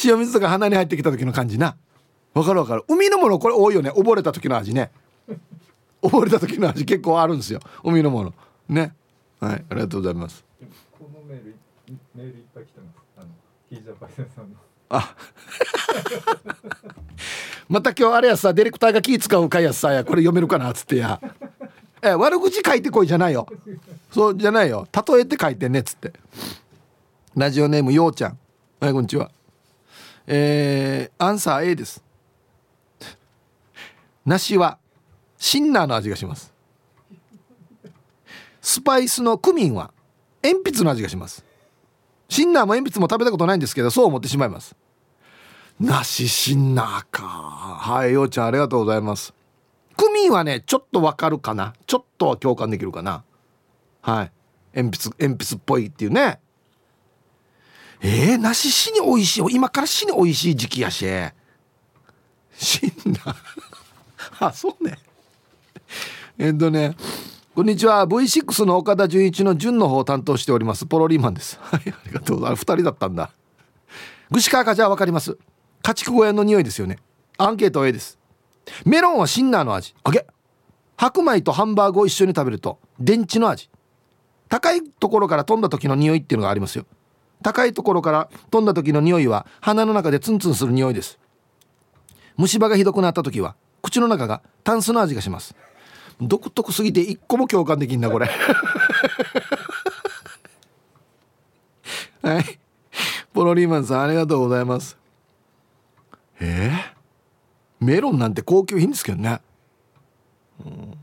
[0.05, 1.77] 塩水とか鼻に入ってきた時の感じな。
[2.35, 2.85] わかるわかる。
[2.89, 3.91] 海のものこれ多いよね。
[3.91, 4.91] 溺れた時の味ね。
[6.03, 7.61] 溺れた時の味結構あるんですよ。
[7.85, 8.35] 海のもの。
[8.69, 8.95] ね。
[9.43, 10.45] はいありがとうございます。
[10.97, 11.57] このメール
[12.15, 12.97] メールいっぱい来てます。
[13.19, 13.27] あの
[13.69, 14.57] ヒージャーパイセンさんの。
[14.89, 15.17] あ。
[17.69, 21.21] また今日あれやさディレクターが気使うかやさやこれ読めるかなっつってや。
[22.03, 23.49] え悪口書いてこいじゃないよ。
[24.13, 24.87] そうじゃないよ。
[24.93, 26.13] 例えて書いてねっつって。
[27.35, 28.39] ラジオネームようちゃん。
[28.79, 29.33] はいこんにちは。
[30.29, 32.01] えー、アンサー A です。
[34.25, 34.79] 梨は
[35.37, 36.52] シンナーの味がします
[38.63, 39.93] スパイスのクミンは
[40.43, 41.45] 鉛筆の味がします。
[42.29, 44.75] シンナーも鉛筆も食べたことないんですけどそう思ってしまいます。
[45.81, 47.23] 梨シンナーか。
[47.23, 49.35] はいようちゃんありがとうございます。
[49.97, 51.75] クミンはねちょっとわかるかな。
[51.87, 53.25] ちょっとは共感できるかな。
[54.01, 54.33] はい。
[54.75, 56.41] 鉛筆鉛筆っぽいっていうね。
[58.01, 59.45] えー、梨しに美味しい。
[59.51, 61.07] 今からしに美味しい時期やし。
[62.53, 63.35] シンナー。
[64.47, 64.99] あそうね。
[66.39, 66.97] えっとね
[67.55, 68.07] こんにちは。
[68.07, 70.87] V6 の岡田准一の順の方を担当しております。
[70.87, 71.59] ポロリーマンです。
[71.61, 72.63] はいありがとうございます。
[72.63, 73.31] 2人だったんだ。
[74.33, 75.37] 串川かじゃあ分かります。
[75.83, 76.97] 家畜小屋の匂いですよね。
[77.37, 78.19] アンケート A です。
[78.87, 79.95] メロンはシンナーの味。
[80.03, 80.27] あげ。
[80.97, 83.69] 白米とハンバーグを一緒に食べると電池の味。
[84.49, 86.87] 高いところから飛んだ時の匂いっていうのがありますよ。
[87.43, 91.19] 高いところから飛んだ時の匂いは鼻の中でツンツンする匂いです。
[92.39, 95.55] 虫歯がひどくなった時は口の中がタンスの味がします。
[96.29, 98.29] 独特すぎて一個も共感できんなこれ。
[102.23, 102.59] はい。
[103.33, 104.97] ポロリーマンさんありがとうございます。
[106.41, 109.41] えー、メロンなんて高級品ですけどね、
[110.65, 110.95] うん、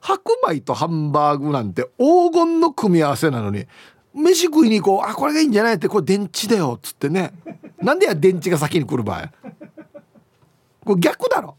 [0.00, 3.66] 白米とハンバーグなんて黄金の組み合わせなのに
[4.14, 5.08] 飯食いに行こう。
[5.08, 7.32] あこれがいいんじゃないってこれ電池だよっつってね。
[7.80, 9.30] なんでや電池が先に来る場合？
[10.84, 11.56] これ逆だろ。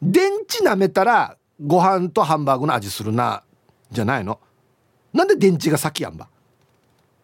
[0.00, 3.42] 電池舐めたらご飯とハンバーグの味するな
[3.90, 4.38] じゃないの？
[5.12, 6.28] なんで電池が先やんば？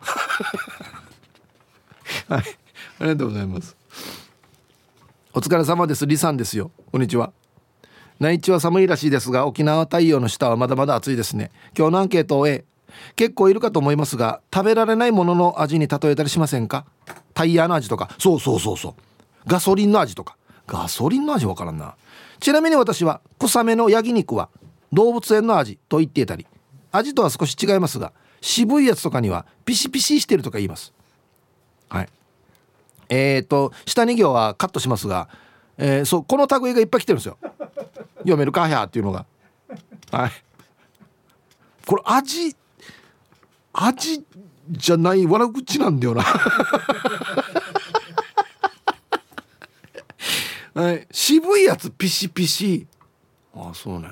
[2.28, 2.42] はい。
[2.98, 3.76] ありがとうございます。
[5.32, 6.06] お疲れ様です。
[6.06, 6.70] リさんですよ。
[6.92, 7.32] こんにちは。
[8.18, 11.50] 内地は寒いらしいですが沖縄太陽の下はまだまだ暑いですね。
[11.76, 12.64] 今日のアンケートを A
[13.14, 16.86] 結構いるかと思いますが食べられないものの味に例えたりしませんか？
[17.34, 18.10] タイヤの味とか。
[18.18, 18.94] そうそうそうそう。
[19.46, 20.36] ガソリンの味とか。
[20.66, 21.94] ガソリンの味わからんな
[22.40, 24.48] ちなみに私は臭めの焼肉は
[24.92, 26.46] 動物園の味と言っていたり
[26.92, 30.92] 味とは少し違いますが渋いやつとかにはピシピシしてるとか言います。
[31.88, 32.08] はい。
[33.08, 35.28] えーと下2行はカットしますが、
[35.78, 37.38] えー、そうこの類がいっぱい来てるんですよ。
[38.18, 39.26] 読めるかひゃっていうのが。
[40.10, 40.30] はい。
[41.86, 42.56] これ味
[43.72, 44.24] 味
[44.70, 46.24] じゃない笑う口なんだよな。
[50.76, 51.08] はい。
[51.10, 52.86] 渋いやつピシピシ。
[53.54, 54.10] ああそうね。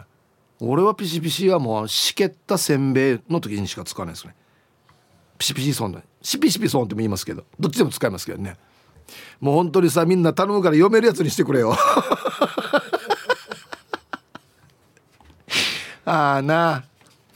[0.60, 4.34] 俺はピシピシはもうしけったせんべいの時にしか使わないですね。
[5.36, 6.00] ピシピシソンだ。
[6.22, 8.56] シピシピソンっても言いますけどどっちでも使いますけどね。
[9.40, 11.76] もう本当にさみんな頼むから読めるやつにしてくれよ。
[16.06, 16.84] ああな。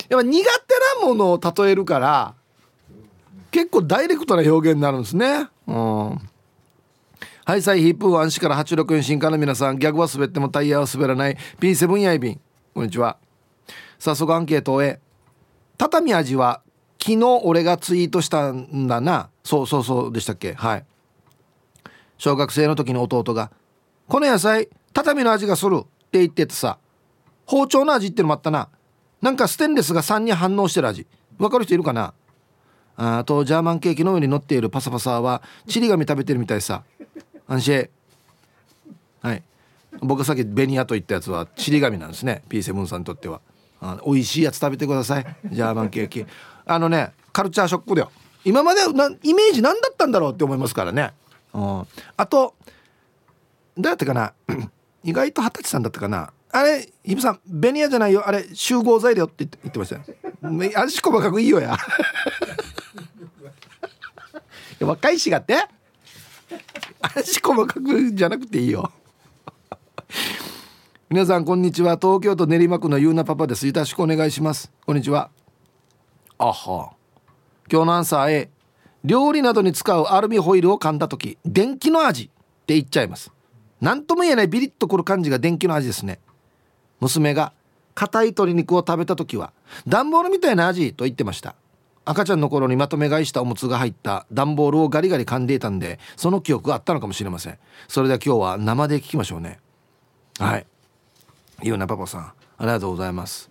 [0.09, 2.35] やっぱ苦手なものを例えるから
[3.51, 5.49] 結構ダイレクトな表現になるんですね。
[5.67, 6.19] うん
[7.49, 12.41] はいサイヒップワン市から864新刊の皆さんギャグは滑ってもタイヤは滑らない P7 やいびん
[12.75, 13.17] こんにちは。
[13.99, 15.01] 早速アンケートをへ。
[15.79, 16.61] 畳味は
[17.03, 19.31] 昨日俺がツイートしたんだな。
[19.43, 20.53] そうそうそうでしたっけ？
[20.53, 20.85] はい。
[22.19, 23.51] 小学生の時の弟が
[24.09, 26.77] 「この野菜畳の味がする」って言っててさ。
[27.47, 28.69] 包丁の味ってのもあったな。
[29.23, 31.07] なんかステンレスが3に反応してる味。
[31.39, 32.13] わかる人いるかな？
[32.99, 36.83] あとジャーマンケーキの上に乗っているパサパサはチリ紙食べてるみたいさ。
[37.49, 37.89] 安心。
[39.23, 39.43] はい。
[40.01, 42.43] 僕がさっきベニヤと言ったやつはチリ紙なんですね。
[42.49, 43.41] P7 さんにとっては。
[43.81, 45.27] あ美味しいやつ食べてください。
[45.51, 46.27] ジャーマンケーキ。
[46.67, 48.13] あのねカルチャーショックだよ。
[48.45, 51.13] 今までなイメージ何だったんだろうって思いますからね。
[51.55, 51.87] うん。
[52.17, 52.55] あと
[53.77, 54.35] どうやってかな？
[55.05, 56.33] 意外と二十歳さんだったかな？
[56.51, 58.27] あれイブさんベニヤじゃないよ。
[58.27, 60.03] あれ集合材料って言って言ってましたよ。
[60.77, 61.77] 足細かくいいよや。
[64.81, 65.67] 若いしがって。
[67.15, 68.91] 足細かくじゃなくていいよ。
[71.11, 71.97] 皆さんこんにちは。
[71.97, 73.67] 東京都練馬区のゆうなパパです。
[73.67, 74.71] よろしくお願いします。
[74.85, 75.31] こんにちは。
[76.39, 76.93] あは。
[77.71, 78.51] 今日のアンサー A
[79.05, 82.29] 料理などに使うアルミホイルを噛んだ時電気の味っ
[82.67, 83.33] て言っちゃいます。
[83.81, 86.21] 何とも言えないビリッとくる感じが電気の味ですね。
[87.01, 87.53] 娘が
[87.95, 89.53] 硬い鶏肉を食べた時は
[89.87, 91.57] 段ボールみたいな味と言ってました
[92.09, 97.59] 赤ちゃんの頃にまとめ買いしたおむつが入った段ボールをガリガリ噛んでいたんでその記憶があったのかもしれません。
[97.87, 99.61] それでは今日は生で聞きましょうね。
[100.39, 100.67] はい。
[101.63, 102.21] ゆうなパパさん。
[102.23, 103.51] ありがとうございます。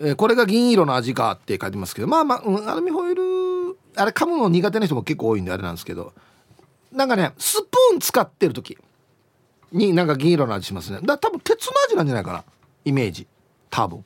[0.00, 3.22] えーこれが銀色の味かって書いてますけどまあまあ、うん、アルミホイル
[3.94, 6.12] あれ噛むの苦手な人も結構多いんであれなんですけど
[6.92, 8.76] なんかねスプーン使ってる時
[9.70, 11.00] になんか銀色の味しますね。
[11.02, 12.44] だ多分鉄の味なんじゃないかな。
[12.84, 13.26] イメージ。
[13.70, 14.04] 多分。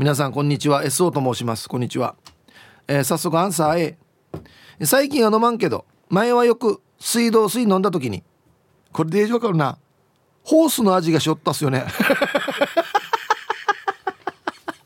[0.00, 0.82] 皆さんこんにちは。
[0.82, 1.68] SO と申します。
[1.68, 2.16] こんにちは、
[2.88, 3.96] えー早速アンサー
[4.80, 8.24] A 最近は飲まんけど前はよく水道水飲んだ時に
[8.92, 9.76] これでわかるな。
[10.42, 11.84] ホースの味がしょったっすよね。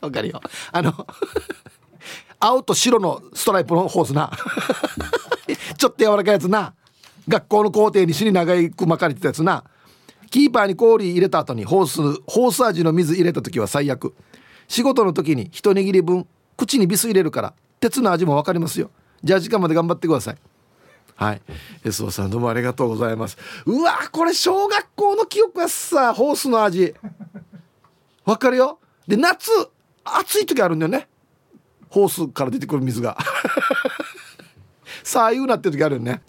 [0.02, 0.40] わかるよ。
[0.72, 1.06] あの
[2.40, 4.32] 青と白のストライプのホースな。
[5.78, 6.74] ちょっと柔らかいやつな。
[7.28, 9.62] 学校の校庭に死に長いく巻かれてたやつな。
[10.32, 14.12] キーパーに氷入れた後にホースホース味の水入れた時は最悪。
[14.68, 18.90] 仕事の時に一握り分口にビス入れるから鉄の味も分かりますよ。
[19.22, 20.36] じゃあ時間まで頑張ってください。
[21.16, 21.42] はい。
[21.84, 23.36] SO さんどうもありがとうございます。
[23.66, 26.94] うわこれ小学校の記憶やっさホースの味。
[28.24, 28.78] わかるよ。
[29.06, 29.50] で夏
[30.04, 31.08] 暑い時あるんだよね。
[31.88, 33.16] ホースから出てくる水が。
[35.02, 36.22] さあいうなってる時あるよね。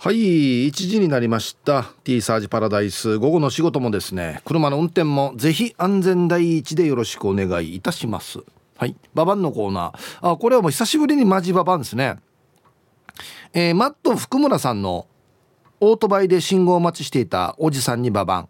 [0.00, 1.90] はい1時になりました。
[2.04, 3.18] T サージパラダイス。
[3.18, 8.38] 午後の仕事もですね車の運転もぜひ安全第一でよろしくお願いいたします。
[8.76, 10.34] はいババンのコーナー。
[10.34, 12.20] あこれはもう久しぶりにマジババンですね。
[13.52, 15.08] えーマット福村さんの
[15.80, 18.48] オートバイで信号待ちしていたおじさんにババン。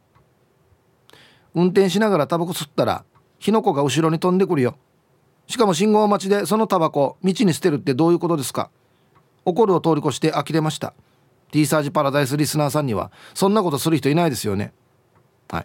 [1.54, 3.06] 運転しながらタバコ吸ったら
[3.38, 4.76] 火の粉が後ろに飛んでくるよ。
[5.46, 8.68] しかも信号待ちでそのタバコ道に捨てるってどういうことですか。
[9.46, 10.92] 怒るを通り越して呆れました。
[11.50, 14.72] T サージパラダイスリスナーさんにはそんなことする人いないですよね。
[15.50, 15.64] はい。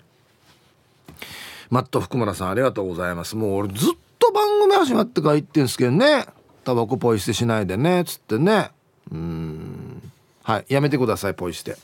[1.69, 3.35] マット福村さんありがとうございます。
[3.35, 6.25] もう俺ずっと番組始まってから言ってんすけどね。
[6.63, 8.71] タバコポイ捨てしないでねつってね。
[9.11, 10.11] うん。
[10.43, 10.65] はい。
[10.69, 11.75] やめてくださいポイ捨て。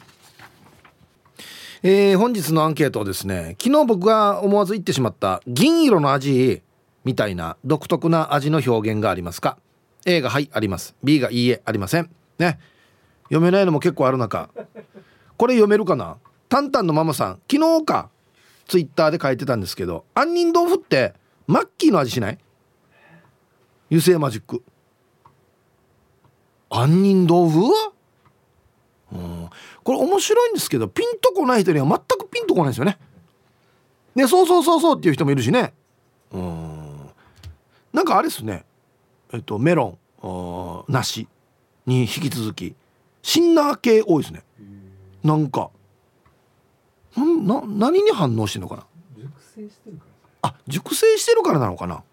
[1.82, 6.62] えー、本日のアンケートをですね昨日僕が思わず言ってしまった銀色の味
[7.06, 9.58] みたいな独特な味の表現がありますか
[10.06, 10.96] ？A がはいあります。
[11.04, 12.10] B がいいえありません。
[12.38, 12.60] ね。
[13.30, 14.50] 読めないのも結構ある中。
[15.38, 16.18] これ読めるかな？
[16.50, 17.42] タンタンのママさん。
[17.50, 18.10] 昨日か？
[18.68, 20.06] ツイッターで書いてたんですけど。
[20.14, 21.14] 杏仁豆腐って
[21.48, 22.38] マッキーの味しない？
[23.90, 24.64] 油性マジック。
[26.70, 27.60] 杏仁豆腐
[29.12, 29.50] うん。
[29.84, 33.00] これ面白いんですけどピンとこない人には全くピンとこないですよね。
[34.14, 35.74] ねそうそうそうそうっていう人もいるしね。
[36.32, 37.10] うん。
[37.94, 38.66] なんかあれっすね。
[39.34, 40.92] えっとメロン。
[40.92, 41.28] 梨
[41.86, 42.76] に引き続き。
[43.22, 44.44] シンナー系多いですね。
[45.24, 45.70] なんか。
[47.18, 48.86] なんな何に反応してんのかな？
[49.18, 50.06] 熟成してるか
[50.44, 51.96] らあ熟成してるからなのかな？
[51.96, 52.04] ああ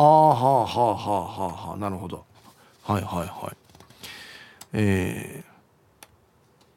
[0.00, 0.74] がはあはあはあは
[1.64, 2.24] あはあなるほど。
[2.82, 3.56] はいはいはい。
[4.72, 5.44] えー、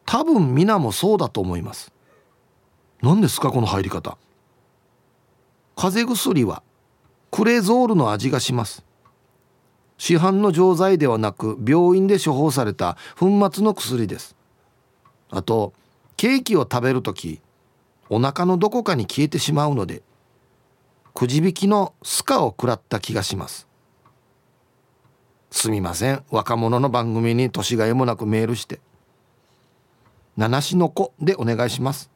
[0.06, 1.92] 多分皆もそうだと思います。
[3.02, 4.18] 何ですかこの入り方。
[5.76, 6.64] 風邪薬は。
[7.32, 8.84] クレゾールの味がします
[10.00, 14.36] 市販の錠剤ではなく病院で処方された粉末の薬です。
[15.30, 15.74] あと
[16.18, 17.42] ケーキを食べる時
[18.10, 20.02] お腹のどこかに消えてしまうので
[21.14, 23.68] くじ引きのスカを食らった気がします。
[25.52, 26.24] すみません。
[26.32, 28.80] 若者の番組に年がいもなくメールして。
[30.38, 32.10] 七しの子でお願いします、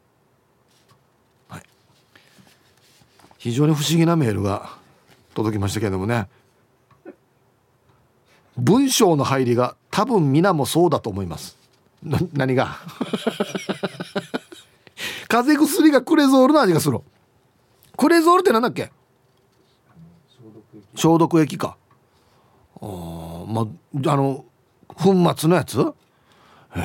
[1.48, 1.62] はい、
[3.36, 4.78] 非常に不思議なメールが
[5.34, 6.26] 届きましたけれどもね。
[8.56, 11.56] 文章の入りが多分皆もそうだと思います。
[12.02, 12.76] な何が？
[15.28, 17.00] 風邪薬がクレゾールの味がする。
[17.96, 18.92] クレゾールってなんだっけ？
[20.36, 21.76] 消毒液消毒液か。
[22.80, 23.66] あーま
[24.10, 24.44] ああの
[24.88, 25.80] 粉末のやつ？
[26.76, 26.80] え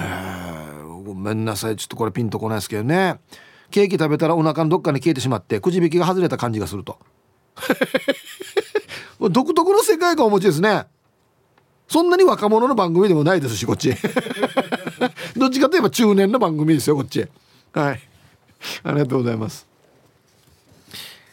[1.05, 1.75] ごめんなさい。
[1.75, 3.19] ちょっとこれピンとこないですけどね。
[3.69, 6.97] ケーキ食べたらお腹のどっかに消えてしまってくじ引きが外れた感じがすると。
[9.29, 10.87] 独特の世界観をお持ちですね。
[11.89, 13.93] そんなに若者の番組でもないですしこっち
[15.35, 17.27] どっちかといえば中年の番組ですよこっち
[17.73, 17.99] はい。
[18.83, 19.67] ありがとうございます。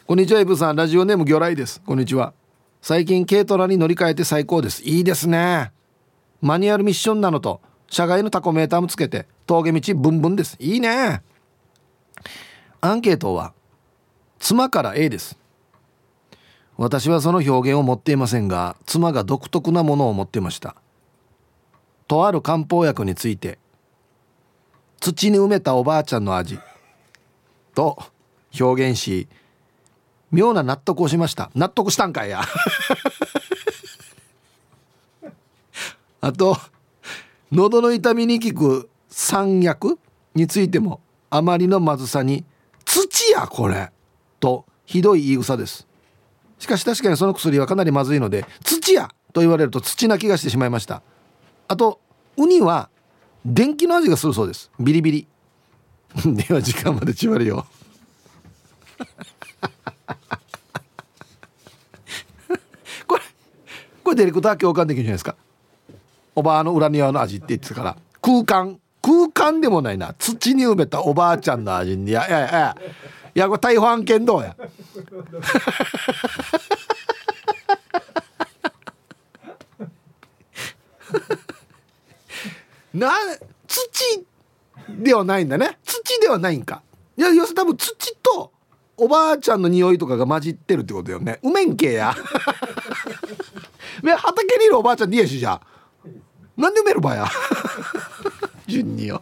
[0.05, 0.75] こんにちはイブさん。
[0.75, 1.81] ラジオネーム魚雷です。
[1.85, 2.33] こんにちは。
[2.81, 4.83] 最近軽トラに乗り換えて最高です。
[4.83, 5.71] いいですね。
[6.41, 10.55] マニュアルミッションなのと車外のタコメーターもつけて峠道ブンブンです。
[10.59, 11.21] いいね。
[12.79, 13.53] アンケートは
[14.39, 15.37] 妻から A です
[16.77, 20.75] 私はその表現を持っていませんが妻が独特なものを持ってました。
[22.07, 23.59] とある漢方薬について
[24.99, 26.59] 土に埋めたおばあちゃんの味
[27.75, 27.97] と
[28.59, 29.27] 表現し
[30.31, 31.49] 妙な納得をしました。
[31.55, 32.41] 納得したんかいや。
[36.21, 36.57] あと
[37.51, 39.97] 喉の痛みに効く山薬
[40.35, 42.45] についてもあまりのまずさに
[42.85, 43.91] 「土やこれ!」
[44.39, 45.86] とひどい言い草です。
[46.59, 51.01] しかし確かにその薬はかなりまずいので「土や!」と言われると土な気がしてしまいました。
[51.67, 51.99] あと
[52.37, 52.89] ウニは
[53.45, 54.71] 電気の味がするそうです。
[54.79, 55.27] ビリビリ。
[56.25, 57.65] では時間まで縛るよ。
[63.07, 63.21] これ
[64.03, 65.35] これディレクター共感できるじゃないですか。
[66.35, 67.97] おばあの裏庭の味って言ってたから。
[68.21, 68.79] 空間。
[69.01, 70.13] 空間でもないな。
[70.17, 71.95] 土に埋めたおばあちゃんの味。
[71.95, 72.77] にいやいやいや。
[73.39, 74.55] やこれ逮捕案件どうや？
[82.93, 83.11] な
[83.67, 84.25] 土
[84.89, 85.77] ではないんだね。
[85.85, 86.81] 土ではないんか。
[87.17, 88.51] いや要するに多分土と
[88.95, 91.39] おばあちゃんの匂いとかが混じってるってことよね。
[91.43, 92.15] うめんけや。
[94.03, 95.59] ね畑にいるおばあちゃんにやしじゃ
[96.55, 97.27] なんで埋めるばや？
[98.67, 99.21] 順によ。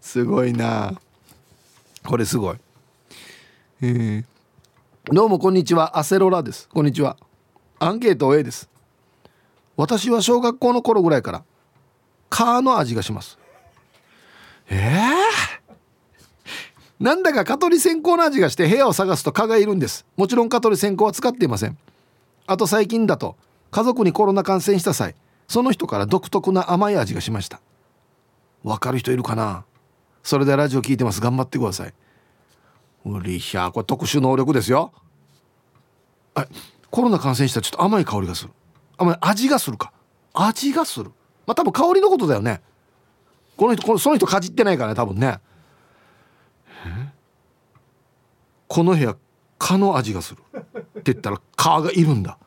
[0.00, 0.94] すごいな。
[2.10, 2.56] これすごい。
[3.82, 4.24] えー
[5.12, 5.96] どうもこんにちは。
[5.96, 6.68] アセロラです。
[6.68, 7.16] こんにちは。
[7.78, 8.68] アンケート A です。
[9.76, 11.44] 私は小学校の頃ぐらいから
[12.28, 13.38] カーの味がします。
[14.68, 15.14] えー、
[16.98, 20.04] なんだか蚊取り線香の味がして部屋を探すと蚊がいるんです。
[20.16, 21.78] もちろん蚊取り線香は使っていません。
[22.48, 23.36] あと最近だと
[23.70, 25.14] 家族にコロナ感染した際
[25.46, 27.60] その人から独特な甘い味がしました。
[28.64, 29.64] わかる人いるかな？
[30.22, 31.20] それでラジオ聞いてます。
[31.20, 31.94] 頑張ってください。
[33.04, 34.92] うりひゃこれ特殊能力ですよ。
[36.34, 36.46] あ
[36.90, 38.50] コロナ感染したらちょっと甘い香りがする。
[38.98, 39.92] 甘い味がするか。
[40.34, 41.10] 味がする。
[41.46, 42.60] まあ多分香りのことだよね。
[43.56, 45.40] この人このその人かじってないからね多分ね。
[48.68, 49.16] この部屋
[49.58, 50.42] 蚊の味がする。
[50.54, 52.38] って言ったら蚊がいるんだ。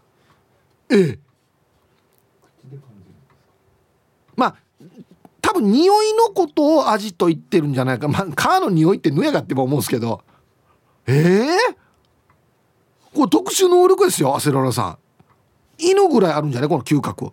[0.90, 1.20] ええ
[4.36, 4.56] まあ
[5.54, 8.08] 多分匂いのことを味と言ってるんじゃないか。
[8.08, 10.24] まあ蚊の匂いってぬやがっても思うんですけど。
[11.06, 11.48] ええ
[13.14, 14.98] これ特殊能力ですよアセロラさん。
[15.78, 16.70] 犬ぐらいあるんじゃない？
[16.70, 17.26] この嗅覚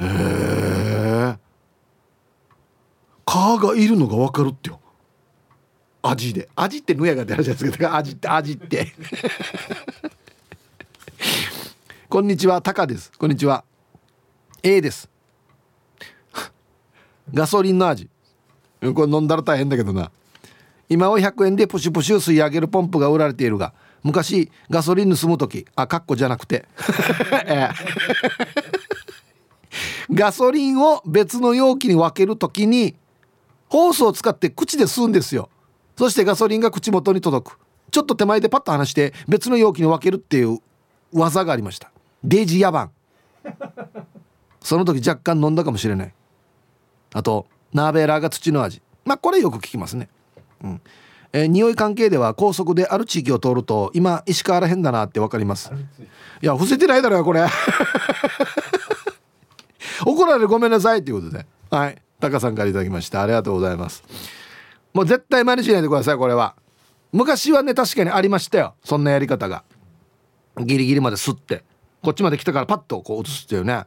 [0.00, 1.36] へえ
[3.24, 4.80] 蚊がいるのが分かるってよ。
[6.02, 6.48] 味で。
[6.56, 7.94] 味ってぬやが出るじゃないですか。
[7.96, 8.92] 味って味って。
[12.10, 12.60] こんにちは。
[12.60, 13.12] タカです。
[13.16, 13.64] こんにちは。
[14.62, 15.08] A です。
[17.32, 18.08] ガソリンの味。
[18.94, 20.10] これ飲んだら大変だけどな。
[20.88, 23.72] 今は100円でプシュプシュ吸い上げるポンプが売られているが
[24.02, 26.66] 昔ガソリン盗む時あカッコじゃなくて。
[30.12, 32.94] ガソリンを別の容器に分ける時に
[33.68, 35.48] ホースを使って口で吸うんですよ。
[35.96, 37.58] そしてガソリンが口元に届く。
[37.90, 40.58] ちょっと手前でパッと離して別の容器に分けるっていう
[41.12, 41.90] 技がありました。
[42.22, 42.88] デイジ野蛮。
[44.60, 46.14] その時若干飲んだかもしれない。
[47.14, 48.82] あとナーベラーが土の味。
[49.04, 50.10] まあこれよく聞きますね。
[50.62, 50.80] うん。
[51.32, 55.72] えー、匂い関係では高速である地域を通ると今石川らへんだなって分かります。
[56.42, 57.46] いや伏せてないだろよこれ。
[60.04, 61.46] 怒られごめんなさいっていうことで。
[61.70, 62.02] はい。
[62.20, 63.22] タカさんから頂きました。
[63.22, 64.02] ありがとうございます。
[64.92, 66.56] もう絶対真似しないでくださいこれは。
[67.12, 68.74] 昔はね確かにありましたよ。
[68.84, 69.64] そんなやり方が。
[70.58, 71.64] ギリギリまで吸って。
[72.02, 73.84] こっちまで来たからパッとこう移すっていうね。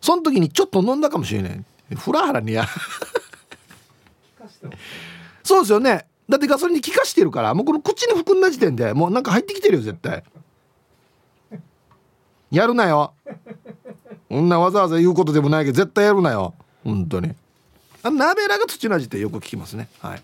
[0.00, 1.64] その時にちょっと飲んだかもしれない
[1.96, 2.66] フラハラにや。
[5.42, 6.06] そうですよね。
[6.28, 10.24] だってガソリンに効かしてるからもうこの口に含んだ時点でもうなんか入ってきてるよ絶対。
[12.50, 13.14] やるなよ。
[14.28, 16.54] こんなわざわざ言うことでもないけど絶対やるなよ。
[16.82, 17.34] 本当に。
[18.02, 19.88] あ鍋らが土の味ってよく聞きますね。
[20.00, 20.22] はい。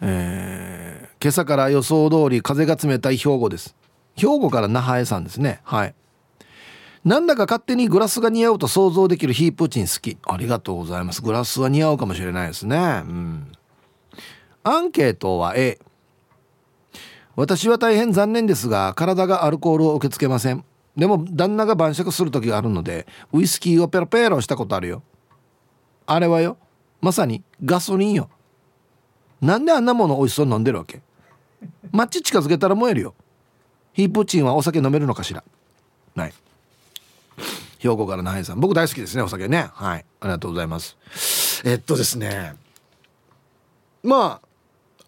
[0.00, 3.74] えー、今朝から予想通り風が冷たい兵庫です。
[4.16, 5.60] 兵庫から那覇へさんですね。
[5.64, 5.94] はい。
[7.04, 10.16] なんだか勝手にグラスが似合うと想像できるヒープーチン好き。
[10.26, 11.20] ありがとうございます。
[11.20, 12.76] グラスは似合うかもしれないですね。
[12.76, 13.52] うん。
[14.62, 15.78] アンケートは A
[17.36, 20.64] 私は大変残念ですが体がアルコールを受け付けません。
[20.96, 25.02] でも旦那が晩酌する時があるのでウイスキーをペロペロしたことあるよ。
[26.06, 26.56] あれはよ。
[27.02, 28.30] まさにガソリンよ。
[29.42, 31.02] なんであんなもの美味しそうに飲んでるわけ？
[31.90, 33.14] マッチ近づけたら燃えるよ。
[33.92, 35.44] ヒープーチンはお酒飲めるのかしら？
[36.14, 36.32] ない。
[37.84, 38.60] 兵庫からナイさん。
[38.60, 39.68] 僕大好きですねお酒ね。
[39.74, 40.06] はい。
[40.20, 40.96] ありがとうございます。
[41.66, 42.56] えっとですね。
[44.02, 44.40] ま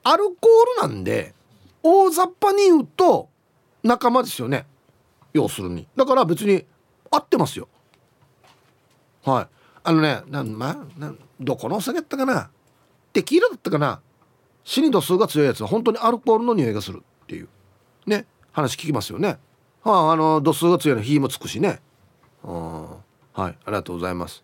[0.04, 1.32] あアルコールなんで
[1.82, 3.30] 大雑把に言うと
[3.82, 4.66] 仲間ですよね。
[5.32, 5.88] 要するに。
[5.96, 6.66] だから別に
[7.10, 7.66] 合ってますよ。
[9.24, 9.46] はい。
[9.82, 12.50] あのねなんまあなんどこのお酒だったかな。
[13.14, 14.02] テキーラだったかな。
[14.64, 17.48] 死に度数が強いやつは本当にアルコールの匂いがするっていう。
[18.06, 18.26] ね。
[18.52, 19.38] 話聞きますよね。
[19.82, 21.80] はああの度数が強いの火もつくしね。
[22.47, 23.03] は
[23.36, 23.42] い。
[23.42, 24.42] ありがとうございます。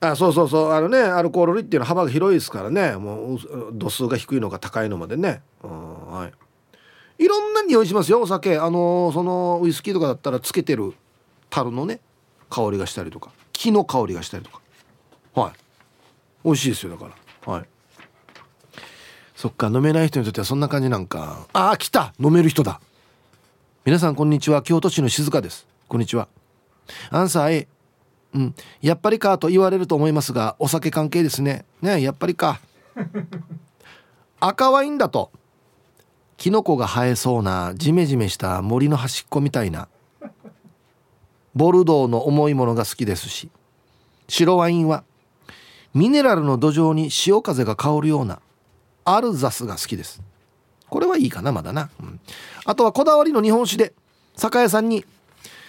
[0.00, 0.72] あそうそうそう。
[0.72, 2.96] あのねアルコール類っていうのは幅が広いですからね。
[2.96, 3.38] もう
[3.72, 5.42] 度数が低いのか高いのまでね。
[5.62, 6.30] は
[7.18, 7.24] い。
[7.24, 8.58] いろんな匂いしますよお酒。
[8.58, 10.94] あのそのウイスキーとかだったらつけてる
[11.50, 12.00] 樽のね
[12.50, 13.30] 香りがしたりとか。
[13.52, 14.60] 木の香りがしたりとか。
[15.34, 15.52] はい。
[16.44, 17.10] 美味しいですよだか
[17.46, 17.52] ら。
[17.52, 17.64] はい。
[19.36, 21.46] そっか飲めない人にとってはそんな感じなんか。
[21.52, 22.14] ああ来た。
[22.18, 22.80] 飲める人だ
[23.84, 24.62] 皆さんこんにちは。
[24.62, 25.66] 京都市の静香です。
[25.88, 26.26] こんにちは。
[27.10, 27.68] アンサー A
[28.32, 28.54] うん。
[28.80, 31.66] やっぱりかと言われると思いますがお酒関係ですね。
[31.82, 32.62] ねやっぱりか。
[34.40, 35.30] 赤ワインだと
[36.38, 39.88] キノコが生えそうなジメジメした森の端っこみたいな
[41.54, 43.50] ボルドーの重いものが好きですし
[44.28, 45.04] 白ワインは
[45.92, 48.40] ミネラルの土壌に潮風が香るような
[49.04, 50.22] アルザスが好きです。
[50.94, 52.20] これはいいかなまだな、うん、
[52.64, 53.94] あとはこだわりの日本酒で
[54.36, 55.04] 酒屋さんに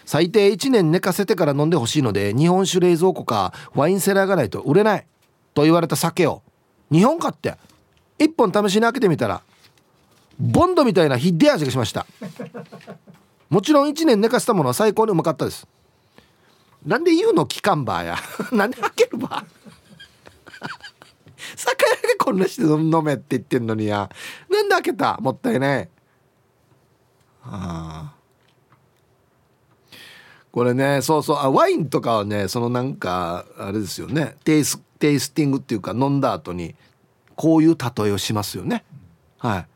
[0.05, 5.07] 最低1年寝かせてから飲んでほしいので日本酒冷蔵庫かワインセラーがないと売れない
[5.55, 6.43] と言われた酒を
[6.91, 7.55] 2本買って。
[8.19, 9.41] 1本試しに開けてみたら
[10.39, 12.05] ボンドみたいなひで味がしました。
[13.49, 15.67] もちろん1年寝かせたものは最高にうまかったです。
[16.86, 18.17] なんで言うの期間バーや。
[18.55, 19.55] なんで開けるバー
[21.56, 24.10] 酒屋がこんなして飲めって言ってんのにや。
[24.50, 25.18] なんで開けた？
[25.22, 25.89] もったいない。
[27.43, 28.14] あ
[30.52, 31.38] これねそうそう。
[31.38, 34.36] あワインとかはねそのなんかあれですよね。
[34.43, 36.76] テイステイスティングっていうか飲んだ後に
[37.36, 38.84] こういう例えをしますよね。
[39.38, 39.68] はい。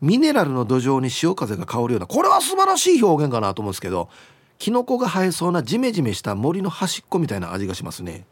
[0.00, 4.10] ミネラルの土壌に潮風が香るようなこれは素晴らしい表現かなと思うんですけど
[4.58, 8.26] キノコが生えそうなジメジメした森の端っこみたいな味がしますね。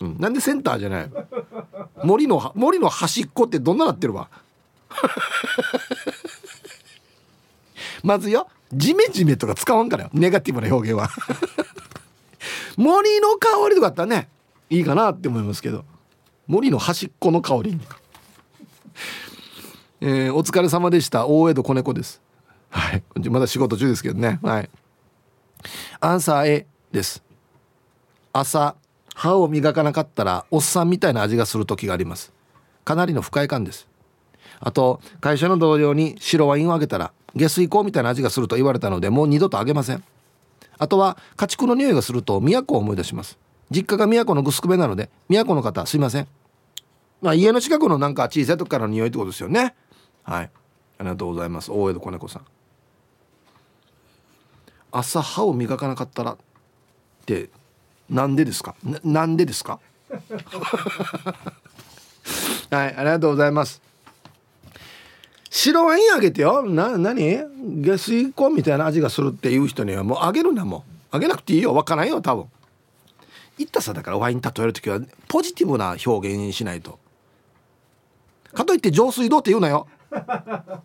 [0.00, 1.10] うん、なんでセンターじゃない？
[2.04, 4.28] 森の森の端っこってどんななってるわ？
[8.02, 10.10] まずよジメジメとか使わんからよ。
[10.12, 11.08] ネガティブな表現は。
[12.76, 14.28] 森の香りとかあったらね
[14.70, 15.84] いいかなって思いますけど。
[16.46, 17.80] 森の端っこの香り。
[20.00, 21.26] えー、お疲れ様でした。
[21.26, 22.20] 大江戸子猫です。
[22.70, 23.02] はい。
[23.30, 24.38] まだ仕事中ですけどね。
[24.42, 24.70] はい。
[26.00, 27.22] アンサー A です。
[28.32, 28.76] 朝
[29.18, 32.32] 歯を磨かなかったらおっさんみたいな味がする時があります。
[32.84, 33.88] かなりの不快感です。
[34.60, 40.04] あと会社の同僚に白ワインをあげたら下水口みたいな味がすると言われたのでもう二度とあげません。
[40.78, 43.38] あとは家畜の匂いがすると都を思い出します。
[43.72, 46.28] 実家が都のグスクベなので都の方すいません。
[47.20, 49.74] まあ家の近くのなんか小さい時からの匂いってことですよね。
[50.22, 50.50] はい。
[50.98, 51.72] ありがとうございます。
[51.72, 52.44] 大江戸子猫さん。
[54.92, 56.36] 朝歯を磨かなかったらっ
[57.26, 57.50] て
[58.10, 58.74] なんでですか？
[58.84, 59.80] ななんでですか？
[62.70, 63.80] はいありがとうございます。
[65.50, 66.62] 白ワインあげてよ。
[66.62, 67.38] な何？
[67.82, 70.82] 下水粉みたいな味がするっていう人にはもうあげるなもう。
[71.10, 71.74] あげなくていいよ。
[71.74, 72.44] わからんよ多分。
[73.56, 76.98] 言ったさだからワイン例える時はポジティブな表現しないと。
[78.52, 79.86] かといって浄水道って言うなよ。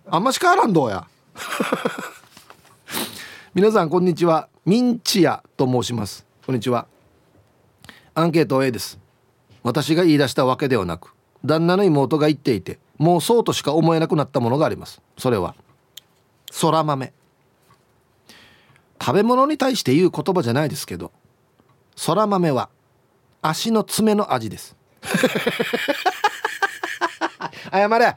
[0.09, 1.05] あんまし変わらんどうや。
[3.53, 4.47] 皆さんこんにちは。
[4.65, 6.26] ミンチヤと申します。
[6.45, 6.88] こんにちは。
[8.16, 8.99] アンケート A です。
[9.64, 15.01] 私が言い出したわけではなく旦那の妹が言っていてもうそうとしか思えなくなったものがあります。
[15.18, 15.55] それは
[16.51, 17.14] そら豆。
[19.01, 21.11] 食べ物に対して言う言葉じゃないですけど
[21.95, 22.70] そら豆は
[23.41, 24.76] 足の爪の味です。
[27.72, 28.16] 謝れ。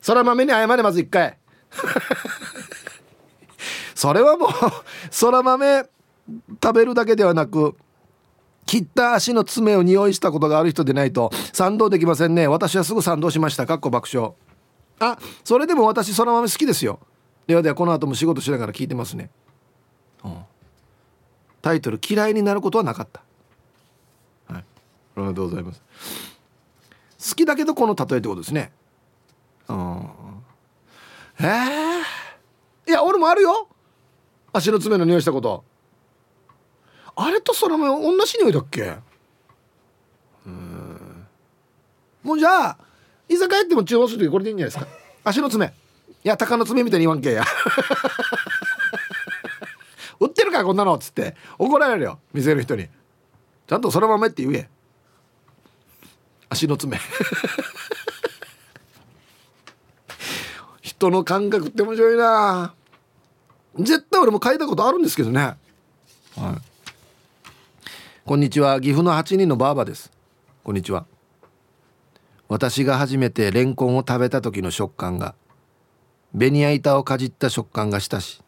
[0.00, 1.38] そら豆に謝れまず一回。
[3.94, 4.50] それはもう
[5.10, 5.84] そら豆
[6.62, 7.76] 食べるだけではなく
[8.66, 12.46] 切った足の爪を匂いしたことがある人でないと賛同できませんね。
[12.46, 13.66] 私はすぐ賛同しました。
[13.66, 14.32] かっこ爆笑。
[15.00, 17.00] あそれでも私そら豆好きですよ。
[17.46, 19.28] ではではこの後も仕事しながら聞いてますね、
[20.24, 20.38] うん、
[21.60, 23.20] タイトル「嫌いになることはなかった」
[24.54, 24.64] はい。
[25.16, 25.82] ありがとうございます。
[27.30, 28.72] 好きだけどこの例えってことですね。
[29.68, 30.08] うん。
[31.40, 33.68] えー、いや俺もあるよ。
[34.52, 35.64] 足の爪の匂いしたこと。
[37.16, 38.96] あれとそれも同じ匂いだっけ？
[40.46, 41.26] うん。
[42.22, 42.78] もうじゃあ
[43.28, 44.90] 居酒屋行っても注文する時これでいいんじゃないですか？
[45.24, 45.66] 足の爪。
[45.66, 47.44] いや鷹の爪みたいに言わんけや。
[50.20, 50.94] 売ってるかこんなの？
[50.94, 51.36] っつって。
[51.58, 52.88] 怒られるよ店の人に。
[53.66, 54.68] ちゃんとそのままって言え。
[56.48, 56.98] 足の爪。
[60.80, 62.74] 人の感覚って面白いな。
[63.78, 65.40] 絶対俺も書いたことあるんですけどね。
[65.40, 65.56] はい。
[68.24, 68.80] こんにちは。
[68.80, 70.12] 岐阜の8人のばあばです。
[70.62, 71.06] こんにちは。
[72.48, 75.34] 私が初めてレンコンを食べた時の食感が
[76.32, 78.40] ベニヤ板をかじった食感がしたし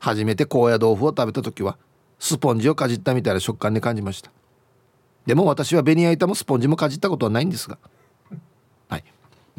[0.00, 1.78] 初めて高野豆腐を食べた時は
[2.18, 4.32] スポンジをかじったみたいな食感に感じました。
[5.26, 7.78] でも私はベニヤ板もスポンジもかじったことはないんですが。
[8.88, 9.04] はい。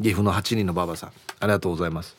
[0.02, 2.14] 岐阜の8人のばあばさんありがとうございます。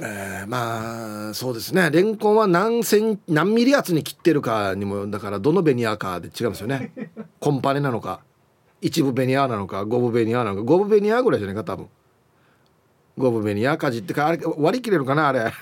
[0.00, 1.90] えー、まあそうですね。
[1.90, 6.92] レンコンは何セン何ミリ厚に切ってるかにもだからどのベニヤかで違うんですよね。
[7.40, 8.20] コンパネなのか
[8.80, 11.88] 一部ベニヤなのか五分ベニヤなのか五分ベニヤぐらいじゃないか多分。
[13.18, 15.40] 五分ベニヤかじってかあれ割り切れるかなあれ。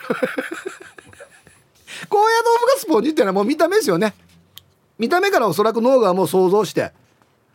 [2.09, 4.15] 高野豆腐がスポンジっていうのはもう見た目ですよね。
[4.97, 6.93] 見た目からおそらく脳がもう想像して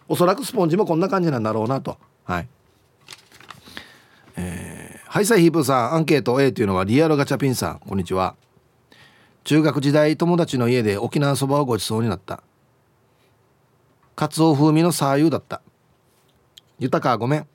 [0.10, 1.98] おそらくスポンジもこんな感じなんだろうなと。
[2.26, 2.48] はい
[5.16, 8.36] えー、ハイサイヒープさんアンケート A というのはリアルガチャピンさんこんにちは。
[9.46, 12.44] 中学時代友達の家で沖縄そばをごちそうになった。
[14.18, 15.62] かつお風味のサーユだった。
[16.80, 17.48] 豊かごめん。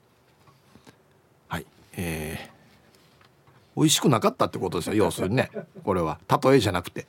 [1.49, 1.65] はい
[1.97, 5.51] えー、美味しくなかったってことですよ要するにね。
[5.83, 6.19] これは。
[6.43, 7.05] 例えじゃなくて。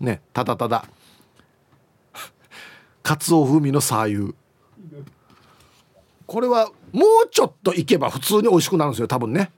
[0.00, 0.84] ねただただ。
[3.04, 4.34] かつお風味のサーユ
[6.26, 9.52] これはもうちょっといけば普通に美味しくなるんですよ多分ね。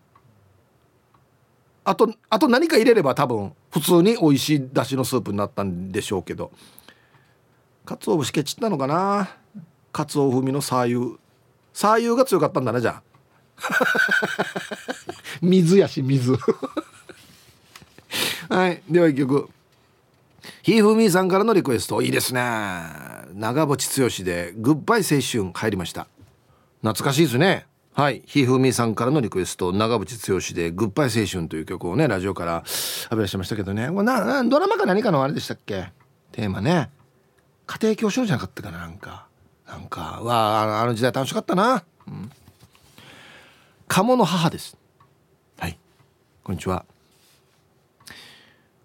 [1.89, 6.53] あとあと何か入れれば多分普通に美味しいだしのスープになったんでしょうけど。
[7.86, 9.30] かつお節ケチったのかな？
[9.91, 11.16] かつお風味のサー油
[11.72, 13.03] サー油が強かったんだねじゃあ。
[15.41, 16.36] 水やし水。
[18.51, 19.49] はいでは一曲。
[20.61, 22.03] ひーふみさんからのリクエスト。
[22.03, 22.41] いいですね。
[23.32, 26.07] 長渕剛で「グッバイ青春」入りました。
[26.82, 27.66] 懐かしいですね。
[27.99, 28.22] はい。
[28.26, 32.62] ひふみさんからのリクエスト長渕剛で「グッバイ青春」という曲をねラジオから
[33.07, 33.90] 浴び出しましたけどね。
[33.90, 35.90] ななドラマか何かのあれでしたっけ？
[36.30, 36.90] テーマね。
[37.66, 39.26] 家庭教師じゃなかったかななんか。
[39.66, 42.30] なんかわああのあの時代楽しかったな、うん、
[43.88, 44.76] 鴨の母です。
[45.59, 45.76] はい。
[46.44, 46.84] こんにちは。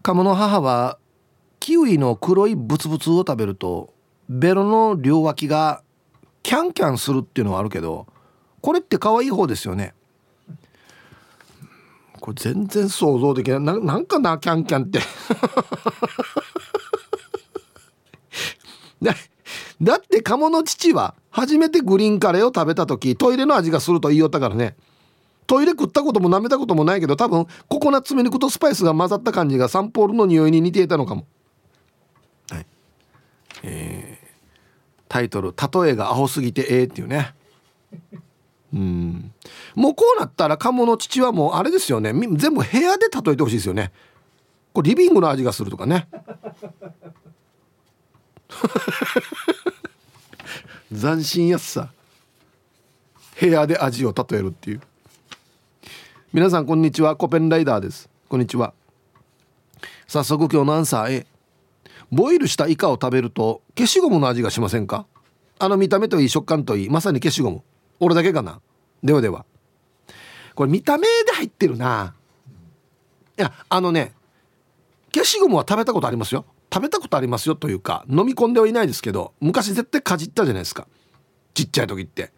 [0.02, 0.98] 鴨の母は
[1.60, 3.94] キウイの黒いブツブツを食べると
[4.28, 5.84] ベロの両脇が
[6.42, 8.08] キャンキャンするっていうのはあるけど
[8.64, 9.94] これって可愛い方ですよね。
[12.22, 13.60] これ全然想像できない。
[13.60, 15.02] ななんかなキャンキャンって。
[19.04, 19.14] だ
[19.82, 24.78] だって鴨の父は初めてグリーンカレーを食べた時トイレの味がすると言いよったからね。
[25.46, 31.28] トイレ食ったことも舐めたこともないけど多分ココナッツミルクとスパイスが混ざった感じがサンポールの匂いに似ていたのかも。
[32.50, 32.66] はい。
[33.64, 34.28] えー、
[35.10, 35.52] タイトル
[35.84, 37.36] 「例えがアホすぎてええ」っていうね。
[38.74, 39.32] うん。
[39.76, 42.12] もうこうなったら鴨の父はもうあれですよね。
[42.12, 43.92] 全部部屋で例えてほしいですよね。
[44.74, 46.08] これリビングの味がするとかね。
[50.90, 51.90] 斬新やさ。
[53.40, 54.82] 部屋で味を例えるっていう。
[56.34, 57.16] 皆さんこんにちは。
[57.16, 58.10] コペンライダーです。
[58.28, 58.74] こんにちは。
[60.08, 61.28] 早速今日のアンサー A
[62.12, 65.06] ボイルしたイカを食べると消しゴムの味がしませんか？
[65.60, 67.62] あの見た目といい食感といいまさに消しゴム。
[68.04, 68.62] 俺だけかな。
[69.04, 69.46] ではでは。
[70.56, 72.16] これ見た目で入ってるな。
[73.38, 74.14] いやあのね
[75.14, 76.46] 消しゴムは食べたことありますよ。
[76.72, 80.88] 食べたことありますよというか飲み込んではいないですけど昔絶対かじったじゃないですか。
[81.54, 82.32] ちっちゃい時って。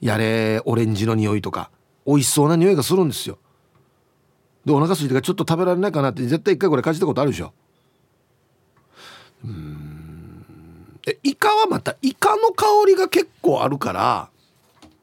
[0.00, 1.70] やれオレンジの匂いとか
[2.06, 3.38] 美味しそうな匂いがするんですよ。
[4.64, 7.52] でお腹空いてからちょっと食べられないかなって絶対一回これかじったことあるでしょ。
[9.44, 10.46] うん。
[11.06, 14.30] えイカはまたイカの香りが結構あるから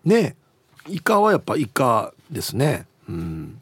[0.06, 0.36] ね
[0.88, 2.86] イカはやっぱイカですね。
[3.08, 3.62] うん。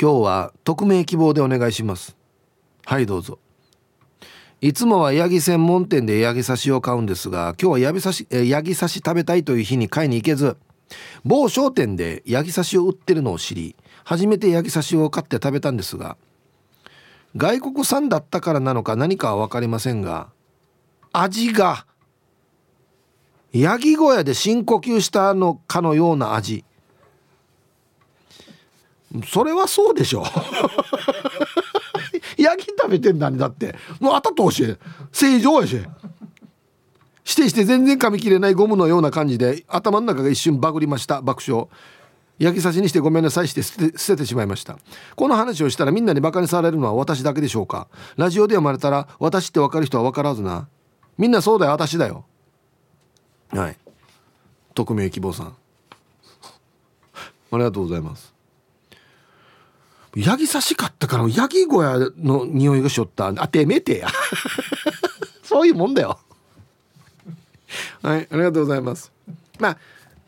[0.00, 2.16] 今日は匿名希望でお願いします。
[2.84, 3.38] はいどうぞ。
[4.62, 10.58] いつもはヤギ専門店でヤギ刺しを買うんですが今日はヤギ刺しヤギ刺し食べたいという日に買いに行けず
[11.24, 13.74] 某商店でヤギ刺しを売ってるのを知り
[14.04, 16.18] 初めてヤギ刺しを買って食べたんですが
[17.36, 20.28] 外国産だったからなのか何かは分かりませんが
[21.12, 21.86] 味が
[23.52, 26.64] ヤギ小屋で深呼吸したのかのような味。
[29.26, 30.24] それはそうでしょ。
[32.38, 33.74] ヤギ食べてんだねだって。
[33.98, 34.76] もうあたとし
[35.12, 35.80] 正常やし。
[37.24, 41.66] してして全然噛み切れないゴムのような感じで頭の中が一瞬バグりました爆笑。
[42.38, 44.78] 焼き刺しにしてごめんなさいして捨て捨ててしまいました。
[45.16, 47.88] この話をしたらみんなにバカにされるのは私だけでしょうか。
[48.16, 50.68] ラジオで読まれたら私って分かる人は分からずな。
[51.18, 52.24] みんなそうだよ私だよ。
[53.52, 53.76] はい。
[54.74, 55.56] 匿名希望さん。
[57.52, 58.32] ありがとうございます。
[60.16, 63.28] ヤギ刺し買ったからヤギ小屋の匂いがしよった。
[63.28, 64.08] あてめえてや。
[65.42, 66.18] そういうもんだよ。
[68.02, 69.12] はいありがとうございます。
[69.58, 69.78] まあ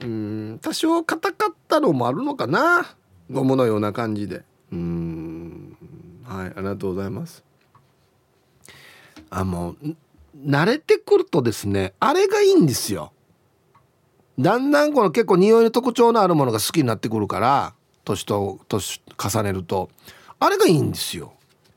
[0.00, 2.94] うん多少硬かったのもあるのかな。
[3.30, 4.44] ゴムのような感じで。
[4.72, 5.76] うん
[6.24, 7.44] はいありがとうございます。
[9.30, 9.96] あもう
[10.44, 13.12] 慣れてくるとですねあれがいいんですよ。
[14.38, 17.74] だんだんこの結構匂いの特徴のあるものが好きになってくるから
[18.04, 19.90] 年と年重ねると
[20.40, 21.34] あれがいいんですよ。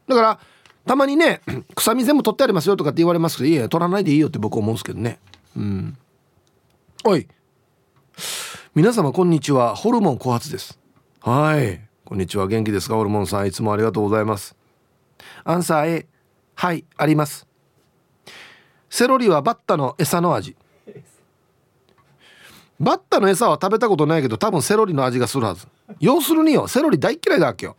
[0.07, 0.39] だから
[0.85, 1.41] たまにね
[1.75, 5.19] 臭み全部取ってありますよとかって言われますけどいや取らないでいいよって僕思うんですけどね。
[5.55, 5.97] うん。
[7.03, 7.27] おい。
[8.73, 9.75] 皆様こんにちは。
[9.75, 10.79] ホルモン枯発です。
[11.21, 11.81] はい。
[12.05, 12.47] こんにちは。
[12.47, 12.95] 元気ですか？
[12.95, 13.47] ホルモンさん。
[13.47, 14.55] いつもありがとうございます。
[15.43, 16.07] アンサー A
[16.55, 17.47] はいあります。
[18.95, 20.55] セロリはバッタの餌の味。
[22.79, 25.67] バッタの餌は食べたことないけど多分セロリの味がするはず。
[25.99, 27.75] 要するによセロリ大嫌いだわけよ。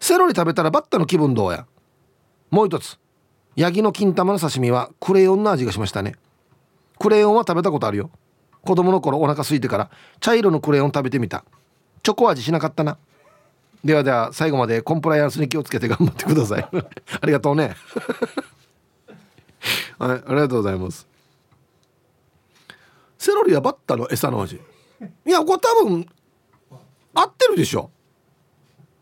[0.00, 1.66] セロリ食べたらバッタの気分どうや。
[2.50, 2.98] もう一つ。
[3.54, 6.16] ヤギの金玉の刺身はクレヨンの味がしましたね。
[6.98, 8.10] クレヨンは食べたことあるよ。
[8.62, 9.88] 子供の頃お腹空いてから
[10.18, 11.44] 茶色のクレヨン食べてみた。
[12.02, 12.98] チョコ味しなかったな。
[13.84, 16.66] ではでは最後までコンプライアンスに気をつけて頑張ってください。
[17.22, 17.76] ありがとうね。
[19.98, 21.06] はいありがとうございます。
[23.18, 24.56] セロリはバッタの餌の味？
[24.56, 26.06] いやこれ多分
[27.14, 27.90] 合ってるでしょ。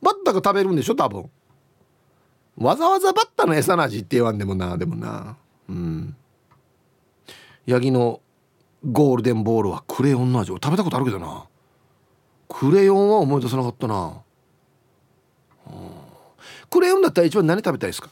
[0.02, 1.30] バッタが食べるんでしょ多分。
[2.56, 5.36] わざわざバッタの餌の味って言わんでもなでもな。
[5.68, 6.16] うん。
[7.66, 8.20] ヤギの
[8.90, 11.46] ゴールデンボールはクレヨンの味を食べたことあるけどな。
[12.48, 14.22] クレヨンは思い出さなかったな。
[15.66, 15.90] うん。
[16.70, 18.10] クレヨンだったら一番何食べたいですか？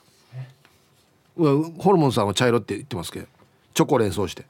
[1.37, 3.27] ホルモンさんは茶色って言ってますけど
[3.75, 4.47] チョコ連想して。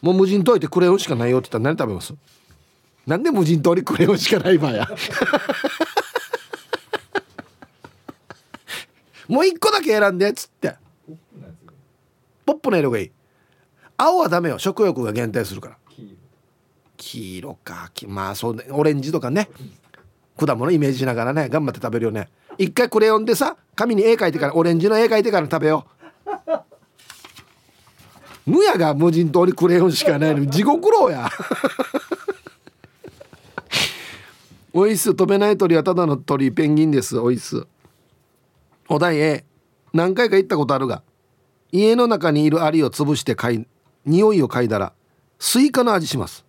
[0.00, 2.14] もう無人島いてクレヨンしかないよって言ったら何食べます？
[3.06, 4.88] なんで無人島にクレヨンしかない場合や？
[9.28, 10.74] もう一個だけ選んでっつって。
[12.44, 13.10] ポップな色がいい。
[13.96, 14.58] 青はダメよ。
[14.58, 15.76] 食欲が減退するから。
[16.96, 17.54] 黄色。
[17.64, 17.90] か。
[17.94, 18.66] きまあそうね。
[18.70, 19.48] オレンジとかね。
[20.36, 22.28] 果物イメージしながらね頑張って食べるよね
[22.58, 25.94] 一回クレヨンでさ紙に絵描いてからオレンジの絵描いてから食べよう。
[28.46, 31.30] むやが無人島にクレヨンしかないのに地獄ろうや。
[34.72, 37.18] おいっす飛べない鳥はただの鳥ペンギンです。
[37.18, 37.66] おいっす。
[38.88, 39.44] お題 A
[39.92, 41.02] 何回か行ったことあるが
[41.72, 43.66] 家の中にいるアリを潰して嗅い
[44.04, 44.92] 匂いを嗅いだら
[45.38, 46.44] スイカの味します。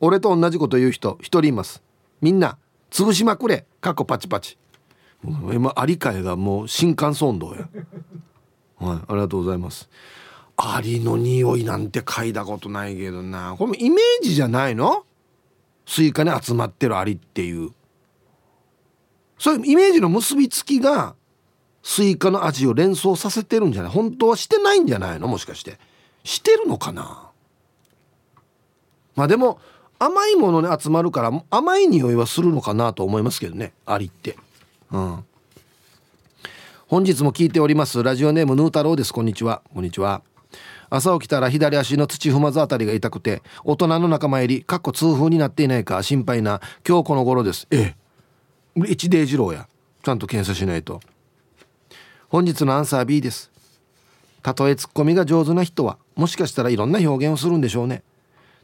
[0.00, 1.82] 俺と同じこと言う人一人います。
[2.20, 2.58] みんな
[2.90, 3.66] 潰しまくれ。
[3.80, 4.56] かっこパチパチ。
[5.52, 7.68] 今アリ界がもう新幹線道や。
[8.78, 9.88] はいありがとうございます。
[10.56, 13.56] アリの匂いなんて嗅いだことないけどな。
[13.58, 15.04] これもイメージじゃないの？
[15.86, 17.70] スイカに集まってるアリっていう。
[19.38, 21.16] そういうイメージの結びつきが
[21.82, 23.92] スイカの味を連想させてるんじゃない？
[23.92, 25.26] 本当はしてないんじゃないの？
[25.28, 25.78] もしかして。
[26.22, 27.30] してるのかな？
[29.16, 29.58] まあでも
[29.98, 33.72] 甘いものに集まるから甘い匂いはするのかなと思いますけどね。
[33.86, 34.36] アリって。
[34.94, 35.24] うん。
[36.86, 38.00] 本日も聞いております。
[38.02, 39.12] ラジオネームヌー太郎です。
[39.12, 39.60] こんにちは。
[39.74, 40.22] こんにちは。
[40.88, 47.66] 朝起きたら左足の土踏まずあたりが痛くて大人の仲間入りかっこ痛風になっていないか心配な今日この頃です。
[47.72, 47.96] え
[48.76, 48.82] え。
[48.86, 49.66] 一デイ二郎や。
[50.04, 51.00] ちゃんと検査しないと。
[52.28, 53.50] 本日のアンサー B です。
[54.44, 58.04] たとえツッコミが上手な人はもしかしたらいろんな表現をするんでしょうね。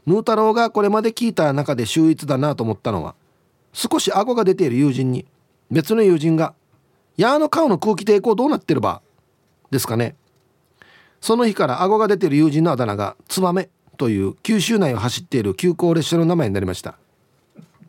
[0.05, 3.15] ヌー太郎がこれまで聞いた中で秀逸だなと思ったのは
[3.73, 5.25] 少し顎が出ている友人に
[5.71, 6.53] 別の友人が
[7.17, 9.01] 「やーの顔の空気抵抗どうなってるば?」
[9.71, 10.15] ですかね。
[11.21, 16.97] その日から顎が出てる友人のあだ名が「ツバメ」という九州内を走っている急行列車の名前になりました。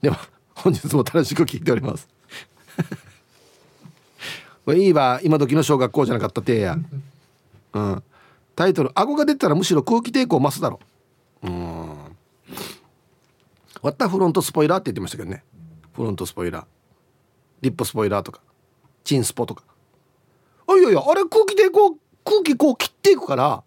[0.01, 0.18] では
[0.55, 2.09] 本日も楽しく聞いております。
[4.64, 6.78] これいいわ今時の小学校じゃなかったてや。
[7.72, 8.03] うん。
[8.55, 10.78] タイトル「顎が出たらむしろ空気抵抗増すだろ」
[11.43, 11.97] うん。
[13.80, 15.43] 割ったフロントスポイラーって言ってましたけどね。
[15.95, 16.82] フロントスポイラー。
[17.63, 18.41] リップスポイラーとか
[19.05, 19.65] チンスポとか。
[20.69, 23.63] あいやいやあれ空気抵抗空気こう切っていくから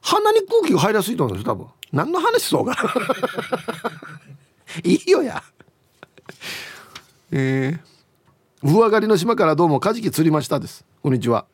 [0.00, 1.68] 鼻に空気が入りやすいと思うんですよ多分。
[1.92, 2.76] 何の話そうか。
[4.84, 5.42] いいよや。
[7.30, 10.84] えー、上がりの島からどうもカジキ釣りましたです。
[11.02, 11.46] こんにちは。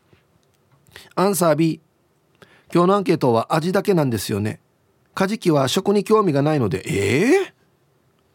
[1.14, 1.80] アンサー B
[2.72, 4.60] 今日のアンケートは味だけなんですよね。
[5.14, 7.52] カジキは食に興味がないのでええー、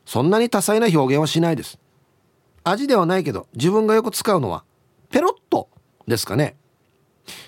[0.06, 1.80] そんなに多彩な表現はしないです。
[2.66, 4.66] 味ではないけど自分がよく使うのは
[5.10, 5.70] ペロッと
[6.08, 6.58] ですかね。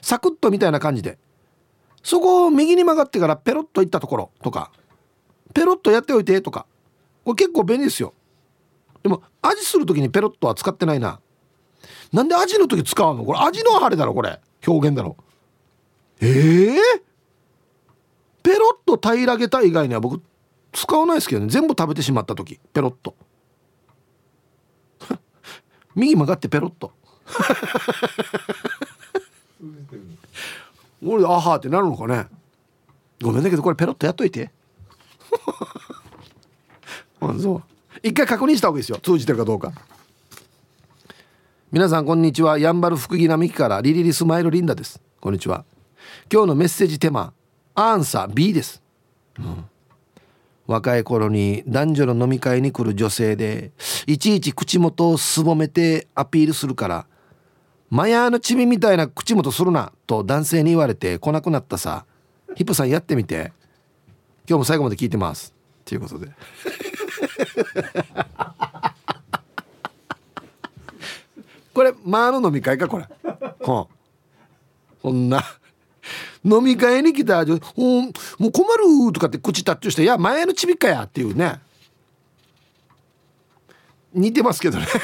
[0.01, 1.17] サクッとみたいな感じで。
[2.03, 4.71] そこを右に曲がってからペロッといったところとか
[5.53, 6.65] ペロッとやっておいてとか
[7.25, 8.13] これ結構便利ですよ。
[9.03, 11.19] でも味する時にペロッとは使ってないな。
[12.13, 13.25] なんで味の時使うの？
[13.25, 14.39] これ味のあれだろこれ。
[14.65, 15.17] 表現だろ。
[16.21, 16.75] ええー、
[18.41, 20.21] ペロッと平らげた以外には僕
[20.71, 21.47] 使わないですけどね。
[21.49, 23.15] 全部食べてしまった時ペロッと。
[25.97, 26.91] 右曲がってペロッと。
[31.05, 32.27] 俺あはってなるのかね。
[33.21, 34.51] ごめんだけどこれペロッとやっといて。
[37.19, 37.63] あそう。
[38.03, 38.99] 一回確認した方がいいですよ。
[38.99, 39.73] 通じてるかどうか。
[41.71, 42.59] 皆さんこんにちは。
[42.59, 45.01] やんばる福木並木からリリリスマイルリンダです。
[45.19, 45.65] こんにちは。
[46.31, 47.33] 今日のメッセージテーマ
[47.73, 48.81] アンサー B です、
[49.39, 49.65] うん、
[50.67, 53.71] 若い頃に男女の飲み会に来る女性で
[54.05, 57.07] いちいち口元をすぼめてアピールするから
[57.89, 62.05] マヤーのチビみたいな口元するなと男性に言われて来なくなったさ。
[62.55, 63.53] ヒップさんやってみて。
[64.49, 65.53] 今日も最後まで聞いてます。
[65.85, 66.31] ということで。
[71.73, 73.05] これマーの飲み会かこれ。
[73.61, 73.87] ほ
[75.01, 75.41] こんな。
[76.47, 77.57] 飲み会に来たもう
[78.39, 78.65] もう困
[79.07, 81.59] るとかって口タッチして「いや前のちびっかや」っていうね。
[84.13, 84.87] 似てますけどね。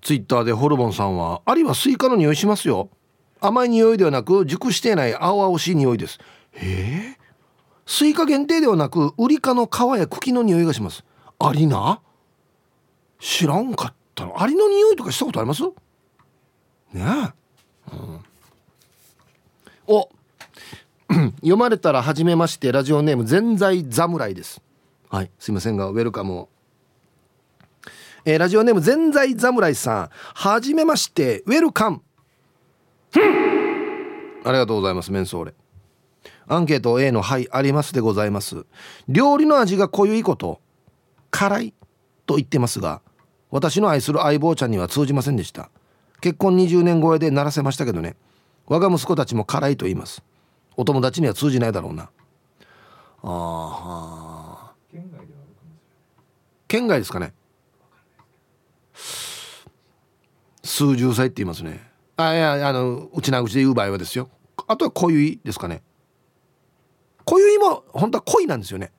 [0.00, 2.88] ツイッターでホルモンさんは「アリはスイカの匂いしますよ」
[3.42, 6.18] 甘い匂いではなく熟していない青々しい匂いです。
[6.52, 7.18] へえ。
[7.86, 11.04] スイカ限定ではなくウリ科の皮や茎の匂いがします。
[11.38, 12.00] アリな？
[13.18, 14.40] 知らんかったの。
[14.42, 15.62] アリの匂いとかしたことあります？
[16.92, 18.20] ねえ、うん、
[19.86, 20.08] お。
[21.40, 24.62] 読まれたら初めましてラジオネーム全在侍です。
[25.08, 25.30] はい。
[25.38, 26.48] すいませんがウェルカムを。
[28.24, 30.10] えー、ラジオネーム全在侍さん。
[30.12, 32.02] はじめましてウェルカム。
[34.44, 35.54] ありがとうございますメンソーレ
[36.46, 38.66] アンケート A の「はいあります」でございます。
[39.08, 40.60] 料理の味が濃いこと
[41.30, 41.74] 辛い
[42.26, 43.02] と言ってますが
[43.50, 45.70] 私の愛する相棒ちゃんには通じませんでした。
[46.20, 48.16] 結婚20年超えで鳴らせましたけどね。
[48.66, 50.22] 我が息子たちも辛いと言います。
[50.76, 52.10] お友達には通じないだろうな。
[53.22, 55.82] あー県外ではあるかもし
[56.68, 57.34] 県外ですかね。
[60.62, 61.90] 数十歳って言いますね。
[62.16, 64.28] あいやあのうちな口で言う場合はですよ。
[64.68, 65.82] あとは濃いですかね。
[67.24, 68.92] 濃いも本当は濃いなんですよね。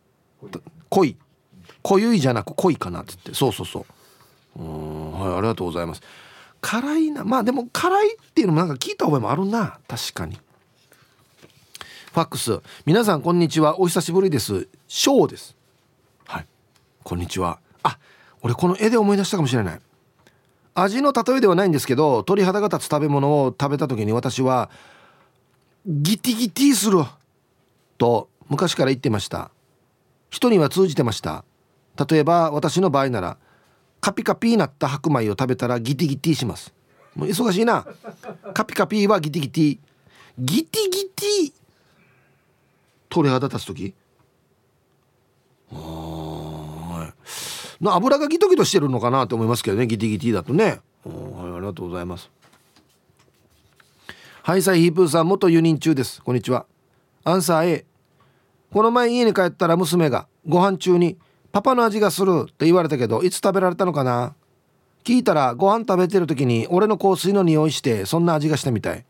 [0.90, 1.18] 濃い
[1.82, 3.34] 濃いじゃなく濃いかなっつって。
[3.34, 3.86] そうそうそ
[4.58, 4.62] う。
[4.62, 6.02] うんはいありがとうございます。
[6.62, 7.24] 辛いな。
[7.24, 9.80] まあでも辛いっていうのもなんか聞いた覚えもあるな。
[9.88, 10.36] 確かに。
[10.36, 12.60] ファックス。
[12.86, 13.80] 皆さんこんにちは。
[13.80, 14.68] お久しぶりです。
[14.88, 15.56] ショーです。
[16.26, 16.48] はい。
[17.04, 17.60] こんにちは。
[17.84, 17.98] あ
[18.42, 19.82] 俺この絵で思い出したかもしれない。
[20.76, 24.70] 味の例えではないんですけど鳥肌が立つ食べ物を食べた時に私は
[25.86, 27.04] ギティギティする。
[27.98, 29.52] と昔から言ってました。
[30.30, 31.44] 人には通じてました。
[32.10, 33.38] 例えば私の場合なら
[34.02, 36.74] カピカピになった白米を食べたらギティギティします。
[37.16, 37.86] もう忙しいな。
[38.54, 39.80] カピカピはギティギティ。
[40.40, 41.54] ギティギティ。
[43.10, 43.94] 鳥肌立つ時。
[45.70, 47.88] はい。
[47.88, 50.64] 油がギトギトしてるのかなと思いますけどねギティギティだとね。
[50.64, 52.30] はいありがとうございます。
[54.42, 56.24] ハイサイヒープーさん元輸入中です。
[56.24, 56.66] こんにちは。
[57.24, 57.86] アンサー A
[58.72, 61.18] この前家に帰ったら娘がご飯中に
[61.52, 64.36] パパの味がするって言われたけどいつ食べられたのかな？
[65.04, 69.06] 聞いたらご飯食べてる時に俺の香水の匂いしてそんな味がしたみたい。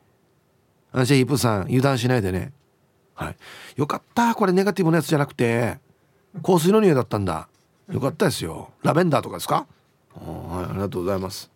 [0.94, 2.54] アンシェヒープさん油断しないでね。
[3.14, 3.36] はい。
[3.76, 5.78] よかったこれネガティブなやつじゃなくて
[6.44, 7.48] 香水の匂いだったんだ。
[7.92, 8.72] よかったですよ。
[8.84, 9.68] ラベンダーとかですか？
[10.14, 11.52] はいありがとうございます。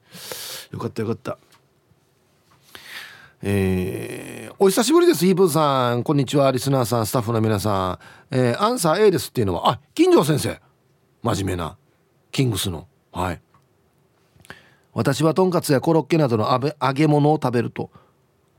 [0.72, 1.38] よかったよかった。
[3.42, 6.04] えーお久しぶりですイーブンさん。
[6.04, 8.00] こんにちはリスナーさんスタッフの皆さ
[8.32, 9.72] ん、えーアンサー A ですっていうのは。
[9.72, 10.60] あ金城先生。
[11.26, 11.76] 真面目な
[12.32, 12.88] キングスの。
[13.12, 13.42] はい。
[14.94, 17.90] 私はとんかつやコロッケなどの揚げ物を食べると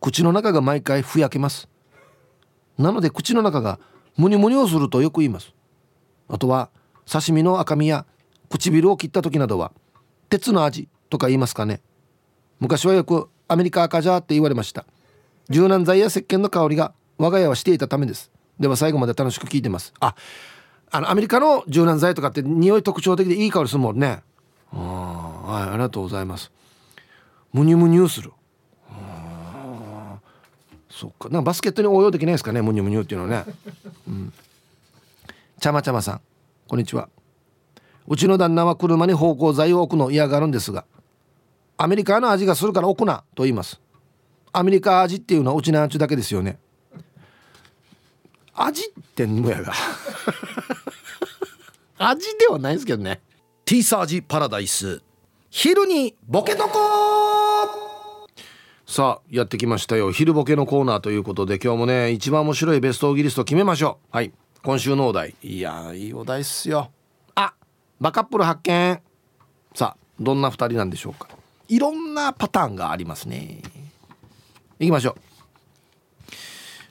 [0.01, 1.69] 口の中が毎回ふやけます。
[2.77, 3.79] なので口の中が
[4.17, 5.55] ムニムニをするとよく言います。
[6.29, 6.71] あとは
[7.09, 8.05] 刺身の赤身や
[8.51, 9.71] 唇を切った時などは
[10.29, 11.81] 鉄の味とか言いますかね。
[12.59, 14.87] 昔はよくアメリカ赤じゃって言われました。
[15.51, 18.33] 柔軟剤や石鹸の香りが我が家はしていたためです。
[18.59, 19.95] では最後まで楽しく聞いてます。
[20.01, 20.17] あ
[20.91, 24.23] あのアメリカの柔軟剤とかって匂い特徴的でいい香りするもんね。
[24.73, 26.51] あはいありがとうございます。
[27.53, 28.33] ムニュムニュする。
[30.91, 31.29] そっか。
[31.29, 33.53] なんかバスケットに応用できないですかねムニュムニュっていうのはね。
[34.09, 34.33] うん。
[35.61, 36.21] ちゃまちゃまさん。
[36.69, 37.09] こんにちは。
[38.09, 40.85] うちの旦那は車に芳香剤を置くの嫌がるんですが
[41.77, 43.81] アメリカの味がするから置くなと言います。
[44.53, 46.59] アメリカ味っていうのはうちの味だけですよね。
[48.57, 49.73] 味ってんのやが。
[51.99, 53.21] 味ではないですけどね。
[53.65, 55.03] ティーサージパラダイス。
[55.51, 58.29] 昼にボケとこ
[58.87, 60.13] さあやってきましたよ。
[60.13, 64.17] 昼ボケのコーナーということで今日もね一番面白いベストオギリスト決めましょう。
[64.17, 64.33] はい。
[64.63, 65.35] 今週のお題。
[65.43, 66.91] いやーいいお題っすよ。
[67.35, 67.55] あ
[68.01, 69.01] バカップル発見。
[69.75, 71.29] さあどんな2人なんでしょうか。
[71.69, 73.61] いろんなパターンがありますね。
[74.79, 75.26] いきましょう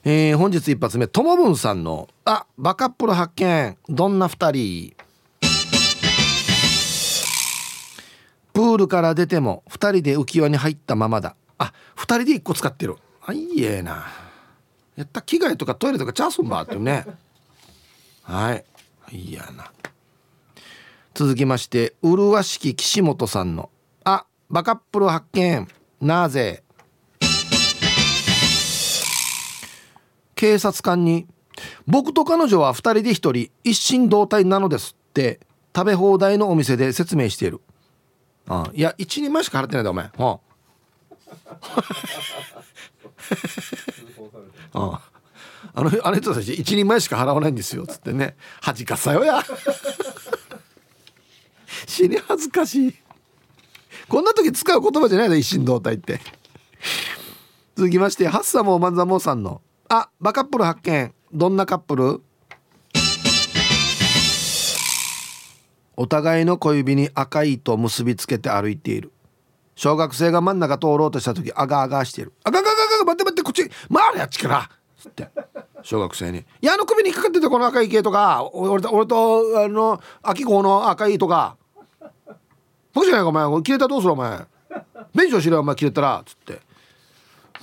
[0.08, 3.76] えー本日一発目ともぶんさんの「あバカップル発見。
[3.88, 4.94] どんな2人」
[8.54, 11.34] プールから出ても2人で浮き輪に入ったままだ。
[11.58, 12.94] あ2人で1個使ってる。
[13.20, 14.06] あいいえな。
[14.94, 17.04] やった着替えとかトイレとかチャースンバーっていうね。
[18.22, 18.64] はい。
[19.10, 19.72] いいやな。
[21.14, 23.70] 続きまして麗しき岸本さんの
[24.04, 25.66] 「あバカップル発見。
[26.00, 26.62] なぜ?」
[30.36, 31.26] 警察官に
[31.88, 35.40] 「僕と彼女は2人で1人一心同体なのです」って
[35.74, 37.60] 食べ放題のお店で説明している。
[38.48, 40.04] あいや1人前しか払ってないんだお前。
[40.16, 40.38] あ。
[44.72, 45.00] あ
[45.74, 45.82] あ。
[45.82, 48.36] のあの人たち一人前しか払わないんですよつってね。
[48.60, 49.42] 恥かさよや。
[51.86, 52.94] 死に恥ずかしい。
[54.08, 56.20] こんな時使う言葉じゃないだ一心同体って。
[57.74, 61.14] 続きましてハッサモーマンザモーさんの「あバカップル発見。
[61.32, 62.20] どんなカップル?」
[65.96, 69.12] お互いの小指に赤い糸を結びつけて歩いている。
[69.74, 72.32] 小学生が真ん中通ろうとした時あがあがしてる。
[72.44, 75.28] あがががが待って待ってこっち回れあっちからつって
[75.82, 81.56] 小学生に「いやあの首にかかってたこの赤い毛とか俺と俺とあの秋子の赤い糸が
[82.92, 84.46] 僕じゃないかお前切れたらどうするお前
[85.14, 86.60] 弁償しろお前切れたら」つって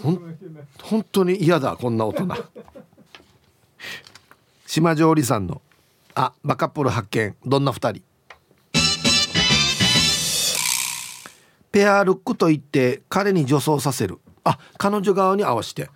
[0.01, 0.37] ほん
[0.81, 2.27] 本当に嫌だこんな大人。
[4.65, 5.61] 島上里さんの
[6.15, 8.01] 「あバカップル発見どんな二人」
[11.71, 14.19] ペアルックと言って彼に女装させる。
[14.43, 15.89] あ彼女側に合わせて。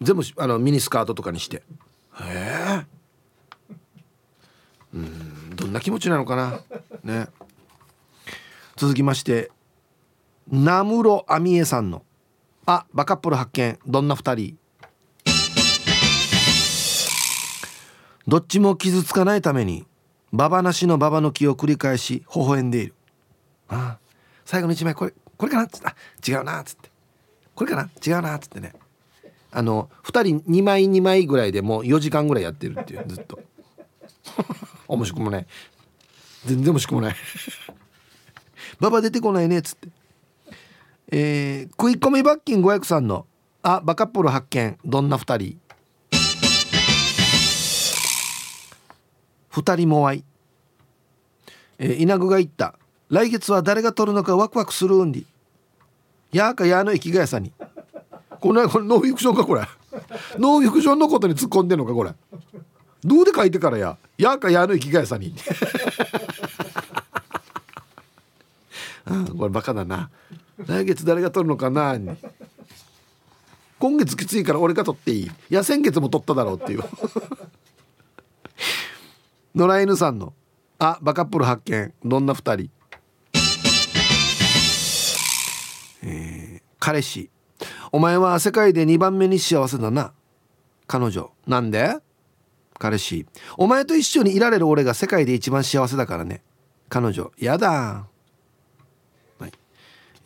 [0.00, 1.56] 全部あのミニスカートとかにして。
[1.56, 1.62] へ
[2.22, 2.86] え。
[4.94, 6.60] うんどんな気持ちなのかな？
[7.02, 7.28] ね。
[8.76, 9.50] 続きまして
[10.48, 12.04] 名室亜美恵さんの
[12.66, 13.78] 「あバカップル発見。
[13.86, 14.58] どんな2人」
[18.26, 19.86] どっちも傷つかないために
[20.32, 22.94] ババなしのババ抜きを繰り返し微笑んでいる。
[23.68, 23.98] あ
[24.44, 25.62] 最後の1枚これこれかな？
[25.64, 25.94] っつってあ
[26.28, 26.90] 違うなっつって。
[27.54, 27.88] これかな？
[28.04, 28.74] 違うなっつってね。
[29.52, 33.38] あの2人2枚2枚ぐらいでもう4時間ぐらいやってるっていうずっと。
[34.88, 35.46] 面白くもない。
[36.44, 37.16] 全然面白くもない。
[38.80, 39.88] ババ出てこないねっつって。
[41.12, 43.26] えー、食い込み罰金503の
[43.62, 44.76] 「あバカップル発見。
[44.84, 45.58] どんな2人」
[49.52, 50.24] 2人も愛
[51.78, 52.78] えー、稲具が言った。
[53.08, 55.26] 来月は誰が取るのかワクワクするんり
[56.32, 57.52] やーかやーの生きがやさに。
[58.40, 59.62] これこれノーフィクションかこれ。
[60.38, 62.12] ノーフィクションのことに突っ込んでんのかこれ。
[63.04, 63.96] どうで書いてからや。
[64.18, 65.34] やーかやーの生きがやさに。
[69.06, 70.10] あこれバカだな。
[70.64, 71.98] 来月誰が取るのかな
[73.78, 75.26] 今月きついから俺が取っていい。
[75.26, 76.82] いや先月も取っただろうっていう。
[79.54, 80.32] 野良犬さんの
[80.78, 81.92] 「あバカップル発見。
[82.04, 82.70] どんな2人」
[86.02, 87.30] えー、彼氏。
[87.92, 90.12] お前は世界で2番目に幸せだな。
[90.86, 91.32] 彼女。
[91.46, 91.96] なんで？
[92.78, 93.26] 彼氏。
[93.58, 96.42] お前と一緒にいられる俺が世界で一番幸せだからね。
[96.88, 97.30] 彼女。
[97.38, 98.06] やだ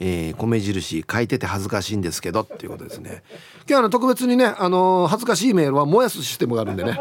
[0.00, 3.22] えー、米印書いてて恥ずかしいんですけどっていうことですね。
[3.68, 6.98] 今日あの特別にね、あのー、恥ずかしいメールは燃やすシステムがあるんでね。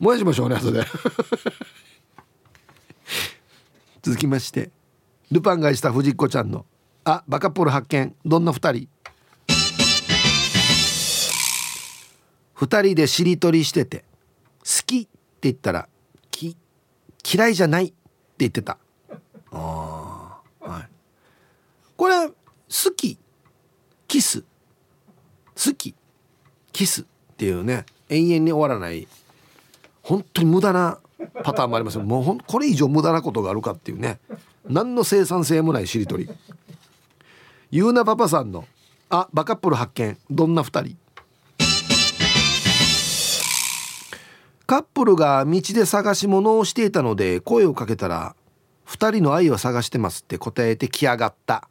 [0.00, 0.84] 燃やしましょうね後で。
[4.02, 4.72] 続きまして
[5.30, 6.66] ルパンがした藤子ちゃんの
[7.04, 8.88] 「あバカポル発見どんな2人?」
[12.56, 14.04] 2人でしりとりしてて
[14.64, 15.10] 「好き」って
[15.42, 15.88] 言ったら
[16.32, 16.56] 「き
[17.32, 17.94] 嫌いじゃない」って
[18.38, 18.78] 言ってた。
[19.52, 19.91] ああ
[22.02, 22.34] これ好
[22.96, 23.16] き。
[24.08, 24.40] キス。
[24.40, 25.94] 好き。
[26.72, 27.04] キスっ
[27.36, 29.06] ていうね永遠に終わらない
[30.02, 30.98] 本当に無駄な
[31.44, 34.18] パターンもありますもうほんこれ以上無駄なことがあるかっていうね
[34.68, 36.28] 何の生産性もないしりとり。
[37.70, 38.66] ゆうなパパさんの
[39.08, 40.18] 「あバカップル発見。
[40.28, 40.96] どんな2人」
[44.66, 48.34] カップルが道で探し物をしていたので声をかけたら
[48.90, 51.68] 「2人の愛を探してます」って答えてきやがった。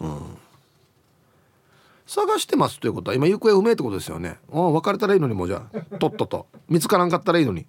[0.00, 0.36] うん。
[2.06, 4.38] 探してますということは今行方不明ってことですよね。
[4.52, 5.96] ああ別れたらいいのにもうじゃあ。
[5.98, 6.46] とっとと。
[6.68, 7.66] 見つからんかったらいいのに。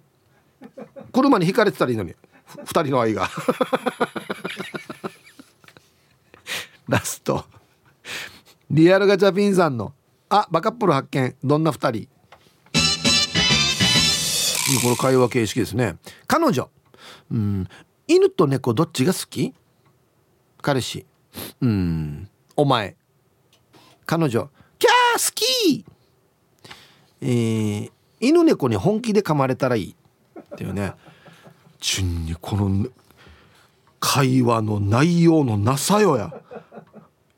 [1.12, 2.14] 車にひかれてたらいいのに。
[2.56, 3.30] 2人の愛が。
[6.88, 7.44] ラスト。
[8.70, 9.94] リアルガチャピンさんの
[10.28, 11.36] 「あバカップル発見。
[11.44, 12.08] どんな2人」
[14.82, 15.98] この会話形式ですね。
[16.26, 16.68] 彼女。
[17.30, 17.68] うん。
[18.08, 19.54] 犬と猫どっちが好き？
[20.60, 21.06] 彼氏。
[21.60, 22.28] うん。
[22.56, 22.96] お前。
[24.06, 24.50] 彼女。
[24.78, 25.84] キャー好き
[27.20, 29.96] えー、犬猫に本気で噛まれたらいい。
[30.40, 30.94] っていうね。
[31.80, 32.88] 順にこの
[34.00, 36.32] 会話の内容のなさよや。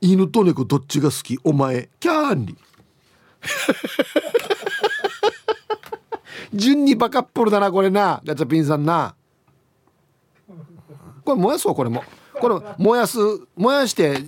[0.00, 1.38] 犬と猫どっちが好き？
[1.44, 1.88] お前。
[2.00, 2.56] キャーンリ
[6.54, 8.20] 順 にバカップルだなこれな。
[8.24, 9.14] ガチャピンさんな。
[11.24, 12.04] これ燃やそうこれも。
[12.44, 13.18] これ燃やす
[13.56, 14.18] 燃やして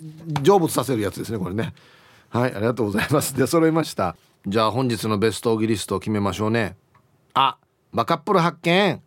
[0.43, 1.75] 成仏させるやつですねこれね。
[2.31, 3.37] はいありがとうございます。
[3.37, 4.17] で揃いました。
[4.47, 6.77] じゃあ本日のベストオギリストを決めましょうね。
[7.35, 7.59] あ
[7.93, 9.03] バカップル発見。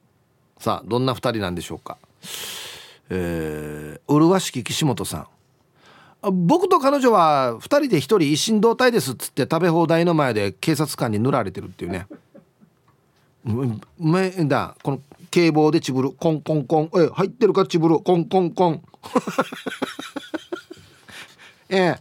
[0.60, 1.98] さあどんな2人なんでしょうか。
[3.10, 5.28] えー、麗しき岸本さん。
[6.32, 12.06] 僕と彼女は2人で1人一心同体ですっつって食べ放題の前で警察官に塗られてるっていうね。
[13.98, 15.02] めだこの
[15.32, 16.90] 警棒でちぶるコンコンコン。
[16.96, 17.66] え入ってるか？
[17.66, 18.82] ちぶるコンコンコン。
[21.70, 22.00] ええ。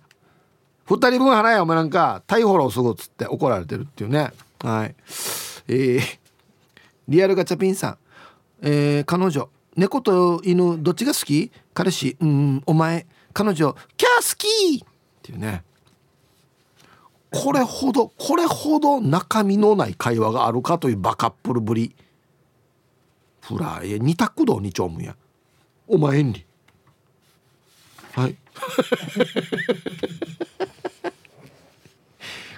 [0.86, 2.22] 2人分払えお前なんか。
[2.26, 4.32] 逮捕ろすぐっつって怒られてるっていうね。
[4.60, 4.94] はい。
[5.68, 6.00] えー、
[7.08, 7.98] リアルガチャピンさん。
[8.62, 9.48] えー、彼女。
[9.76, 11.52] 猫と犬どっちが好き？
[11.74, 12.16] 彼氏。
[12.20, 12.62] うん。
[12.66, 13.06] お前。
[13.34, 13.76] 彼女。
[13.96, 14.82] キャー好き！
[14.82, 14.86] っ
[15.22, 15.64] ていうね。
[17.30, 21.94] これほどこれほど中身のない会話があるかというバカップルぶり。
[23.48, 25.16] フライ二択道二丁目や。
[25.86, 26.44] お前んり
[28.12, 28.36] はい。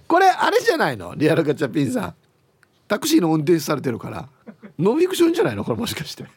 [0.09, 1.15] これあれじゃないの？
[1.15, 2.15] リアルガチャピンさん。
[2.89, 4.29] タクシーの運転手されてるから。
[4.81, 5.63] ノンフィクションじゃないの？
[5.63, 6.25] これもしかして。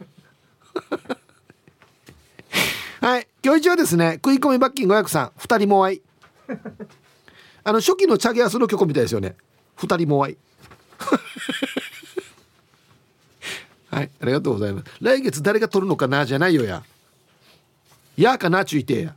[3.02, 3.28] はい。
[3.44, 5.30] 今日一はですね食い込み罰金500さん。
[5.40, 6.04] 2人も愛
[7.64, 9.36] あの初期のチャゲアスの曲みたいですよね。
[9.78, 10.38] 2人も愛
[13.94, 14.86] はいありがとうございます。
[15.02, 16.84] 来月誰が取るのかなじゃないよや。
[18.18, 19.16] やかなちゅいてや。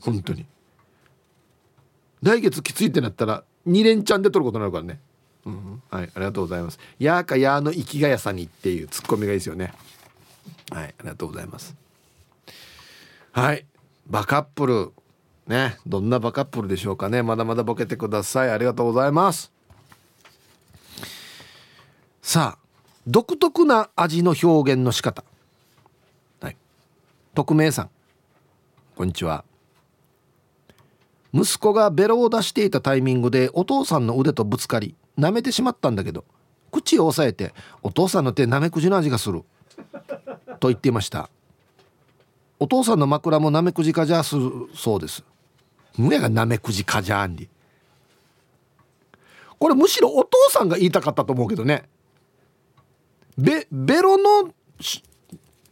[0.00, 0.44] 本当に。
[2.22, 5.00] 来月きついってなったら2連チャンで取ることになるからね、
[5.46, 6.78] うん、はいありがとうございます。
[6.98, 9.72] やかやの生きがやさにっていうツッコミがいいですよね。
[10.70, 11.74] はいありがとうございます。
[13.32, 13.64] はい
[14.06, 14.92] バカップル。
[15.46, 17.22] ねどんなバカップルでしょうかね。
[17.22, 18.50] まだまだボケてください。
[18.50, 19.50] ありがとうございます。
[22.20, 22.59] さあ
[23.06, 25.24] 独特な味の表現の仕方。
[26.40, 26.56] はい。
[27.34, 27.90] 匿名さん。
[28.94, 29.44] こんにちは。
[31.32, 36.24] 息子がベロを出していたタイミングでお父さんの腕とぶつかり舐めてしまったんだけど
[36.72, 39.44] 口を押さえて「お父さんの手なめくじの味がする」
[40.58, 41.30] と言っていました。
[42.58, 45.24] お父さんの枕もなめくじかじゃするそうです。
[45.96, 47.48] むやがなめくじかじゃんり
[49.58, 51.88] これむしろお父さんが言いたかったと思うけどね。
[53.40, 55.02] ベベロのし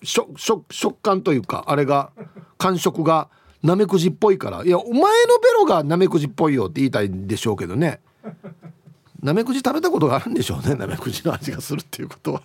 [0.03, 2.11] しょしょ食感というかあれが
[2.57, 3.29] 感触が
[3.63, 4.65] なめくじっぽいから。
[4.65, 8.01] いやお前のベロがなめくじっぽいよって言いたいんでしょうけどね。
[9.23, 12.43] なめくじ食べたことがあるんでしょうねなめくじの味がするっていうことは。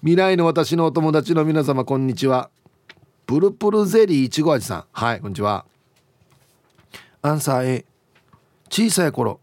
[0.00, 2.50] 未来の私のお友達の皆様こんにちは。
[3.26, 4.84] プルプルゼリーいちご味さん。
[4.92, 5.64] はいこんにちは。
[7.22, 7.84] アンサー A
[8.68, 9.40] 小さい頃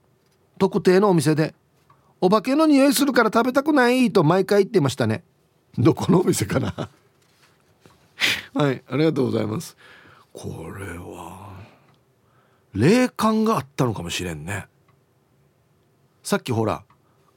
[0.59, 1.55] 特定のお店で
[2.21, 5.23] お化けの匂いするから食べたくないと毎回言ってましたね。
[5.77, 6.73] どこのお店かな？
[8.53, 9.75] はいありがとうございます。
[10.31, 11.49] これは
[12.73, 14.67] 霊感があったのかもしれんね。
[16.23, 16.83] さっきほら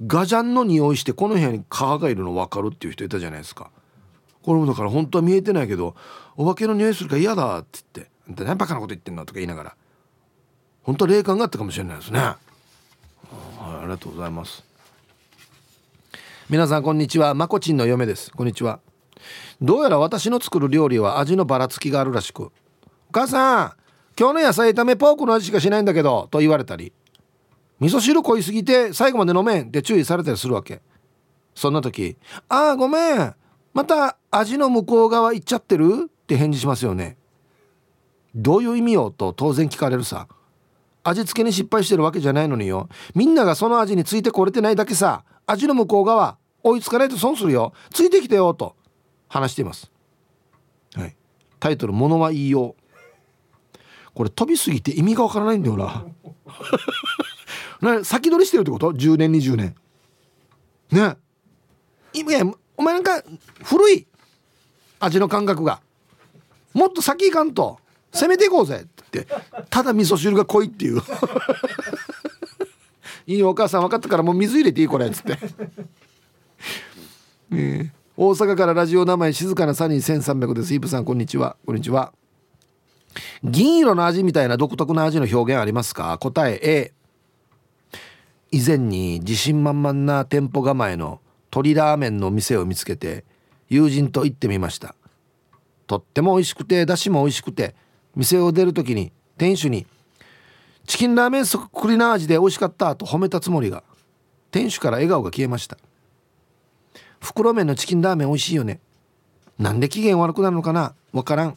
[0.07, 3.71] ガジャンの匂いしてこの部屋に蚊がいるの分かるっていう人いたじゃないですか。
[4.43, 5.97] これもだから本当は見えてないけど
[6.37, 9.77] お化けの匂いするから嫌だって言って「あんた何バカなこと言ってんの?」とか言いながら
[10.83, 12.35] 本当は霊感があったかもしれないですね、はい、
[13.63, 14.63] ありがとうございます
[16.55, 17.35] 皆さんこんにちは。
[17.35, 18.31] まこちんの嫁です。
[18.31, 18.79] こんにちは。
[19.61, 22.53] どうやら私の作る料理は味のばらつきがあるらしく
[23.11, 23.73] 「お母さん
[24.17, 26.93] 今日の野菜炒めポークの味しかしないんだけど」と言われたり
[27.81, 30.81] 「味噌汁濃いすぎて最後まで飲めん」って注意されたりするわけ。
[31.57, 32.17] そんな時
[32.49, 33.35] 「ああごめん。
[33.73, 37.17] また味の向こう側行っちゃってる?」って返事しますよね。
[38.33, 40.29] どういう意味よと当然聞かれるさ。
[41.03, 42.89] 味付けに失敗してるわけじゃないのによ。
[43.17, 45.25] みんながその味についてこれてないだけさ。
[45.47, 47.73] 味の向こう側追いつかないと損するよ。
[47.91, 48.75] ついてきてよと。
[49.29, 49.91] 話しています。
[50.95, 51.15] はい。
[51.61, 52.83] タイトル「ものは言いよう」
[54.15, 56.05] これ飛びすぎて意味がわからないんだよな。
[57.81, 59.75] な先取りしてるってこと？10年20年。
[60.91, 61.17] ね。
[62.13, 62.45] いや
[62.77, 63.23] お前なんか
[63.63, 64.07] 古い
[65.01, 65.81] 味の感覚が。
[66.73, 67.79] もっと先行かんと。
[68.13, 68.87] 攻めていこうぜ。
[68.87, 69.27] って。
[69.69, 71.03] ただ味噌汁が濃いっていう。
[73.27, 75.07] いいよお母さん分かったからもう水入れていいこれ。
[75.07, 75.39] っつって、
[77.53, 77.91] えー。
[78.17, 80.73] 大阪からラジオ名前静かなサニー1300です。
[80.73, 81.57] イープさんこんにちは。
[81.67, 82.13] こんにちは。
[83.43, 86.17] 銀色の味みたいな独特な味の表現ありますか？
[86.19, 86.93] 答え A
[88.51, 91.21] 以前に自信満々な店舗構えの
[91.51, 93.25] 鶏ラーメンの店を見つけて
[93.69, 94.95] 友人と行ってみました。
[95.87, 97.75] とっても美味しくて出汁も美味しくて
[98.15, 99.87] 店を出る時に店主に
[100.87, 103.83] 「チキンラーメンそっくりな味で美味しかった」と褒めたつもりが
[104.51, 105.77] 店主から笑顔が消えました。
[107.25, 108.81] 袋麺のチキンラーメン美味しいよね。
[109.59, 110.95] なんで機嫌悪くなるのかな？
[111.13, 111.57] わからん。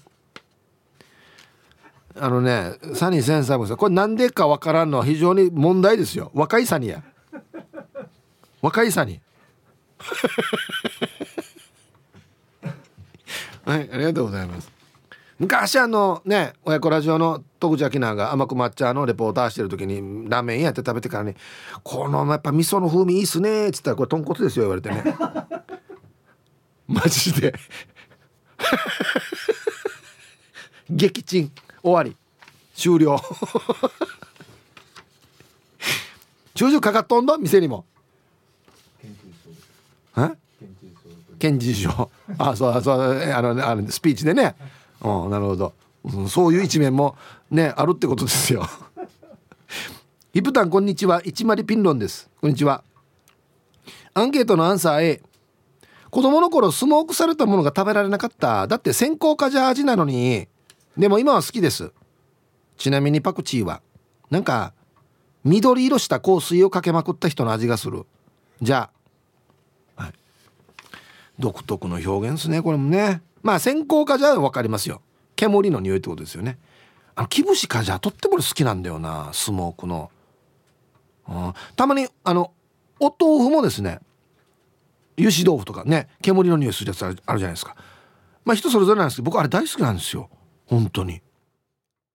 [2.19, 6.31] あのねサニーセンサーもさこれなんでかわからんのは非常に問題ですよ。
[6.33, 7.03] 若いサニーや。
[8.61, 9.21] 若いサニー。
[13.69, 14.71] はいありがとうございます。
[15.39, 21.35] 昔あのね親子ラジオの戸口明が甘く抹茶のレポーターしてる時にラーメンやって食べてからね
[21.83, 25.03] 「このやっぱ味噌の風味いいっすね」っつったら「これ豚骨ですよ」言われてね。
[26.87, 27.53] マジで。
[30.89, 31.51] 撃沈。
[31.83, 32.15] 終わり。
[32.73, 33.19] 終了。
[36.53, 37.85] 中々かかっとんだ店にも。
[40.17, 40.31] え？
[41.39, 42.09] 検事賞
[42.39, 44.55] あそうそうあのあのスピーチでね。
[45.01, 45.73] うんなるほど、
[46.03, 47.15] うんそういう一面も
[47.51, 48.67] ねあるってことですよ。
[50.33, 51.21] ヒプタンこんにちは。
[51.23, 52.29] 一丸ピンロンです。
[52.41, 52.83] こんにちは。
[54.15, 55.21] アンケートのアンサー A
[56.09, 58.67] 子供の頃スモークされたものが食べられなかった。
[58.67, 60.47] だって先行カジャ味なのに。
[60.97, 61.91] でも今は好きです。
[62.77, 63.81] ちなみにパクチーは。
[64.29, 64.73] なんか
[65.43, 68.05] 緑色した香水をかけまくった人の味がする。
[68.61, 68.89] じゃ
[69.95, 70.13] あ、はい、
[71.39, 73.21] 独特の表現ですねこれもね。
[73.43, 75.01] まあ先行かじゃ分かりますよ。
[75.35, 76.57] 煙の匂いってことですよね。
[77.15, 80.11] あの木節かじゃとっても好きなんだよなスモークの、
[81.27, 82.51] うん、たまにあの
[82.99, 83.99] お豆腐もですね。
[85.17, 87.75] 油脂豆腐とかね煙の匂いするやつあるじゃないですか。
[88.45, 90.29] まあ人それぞれなんですけど僕あれ大好きなんですよ。
[90.65, 91.21] 本当に。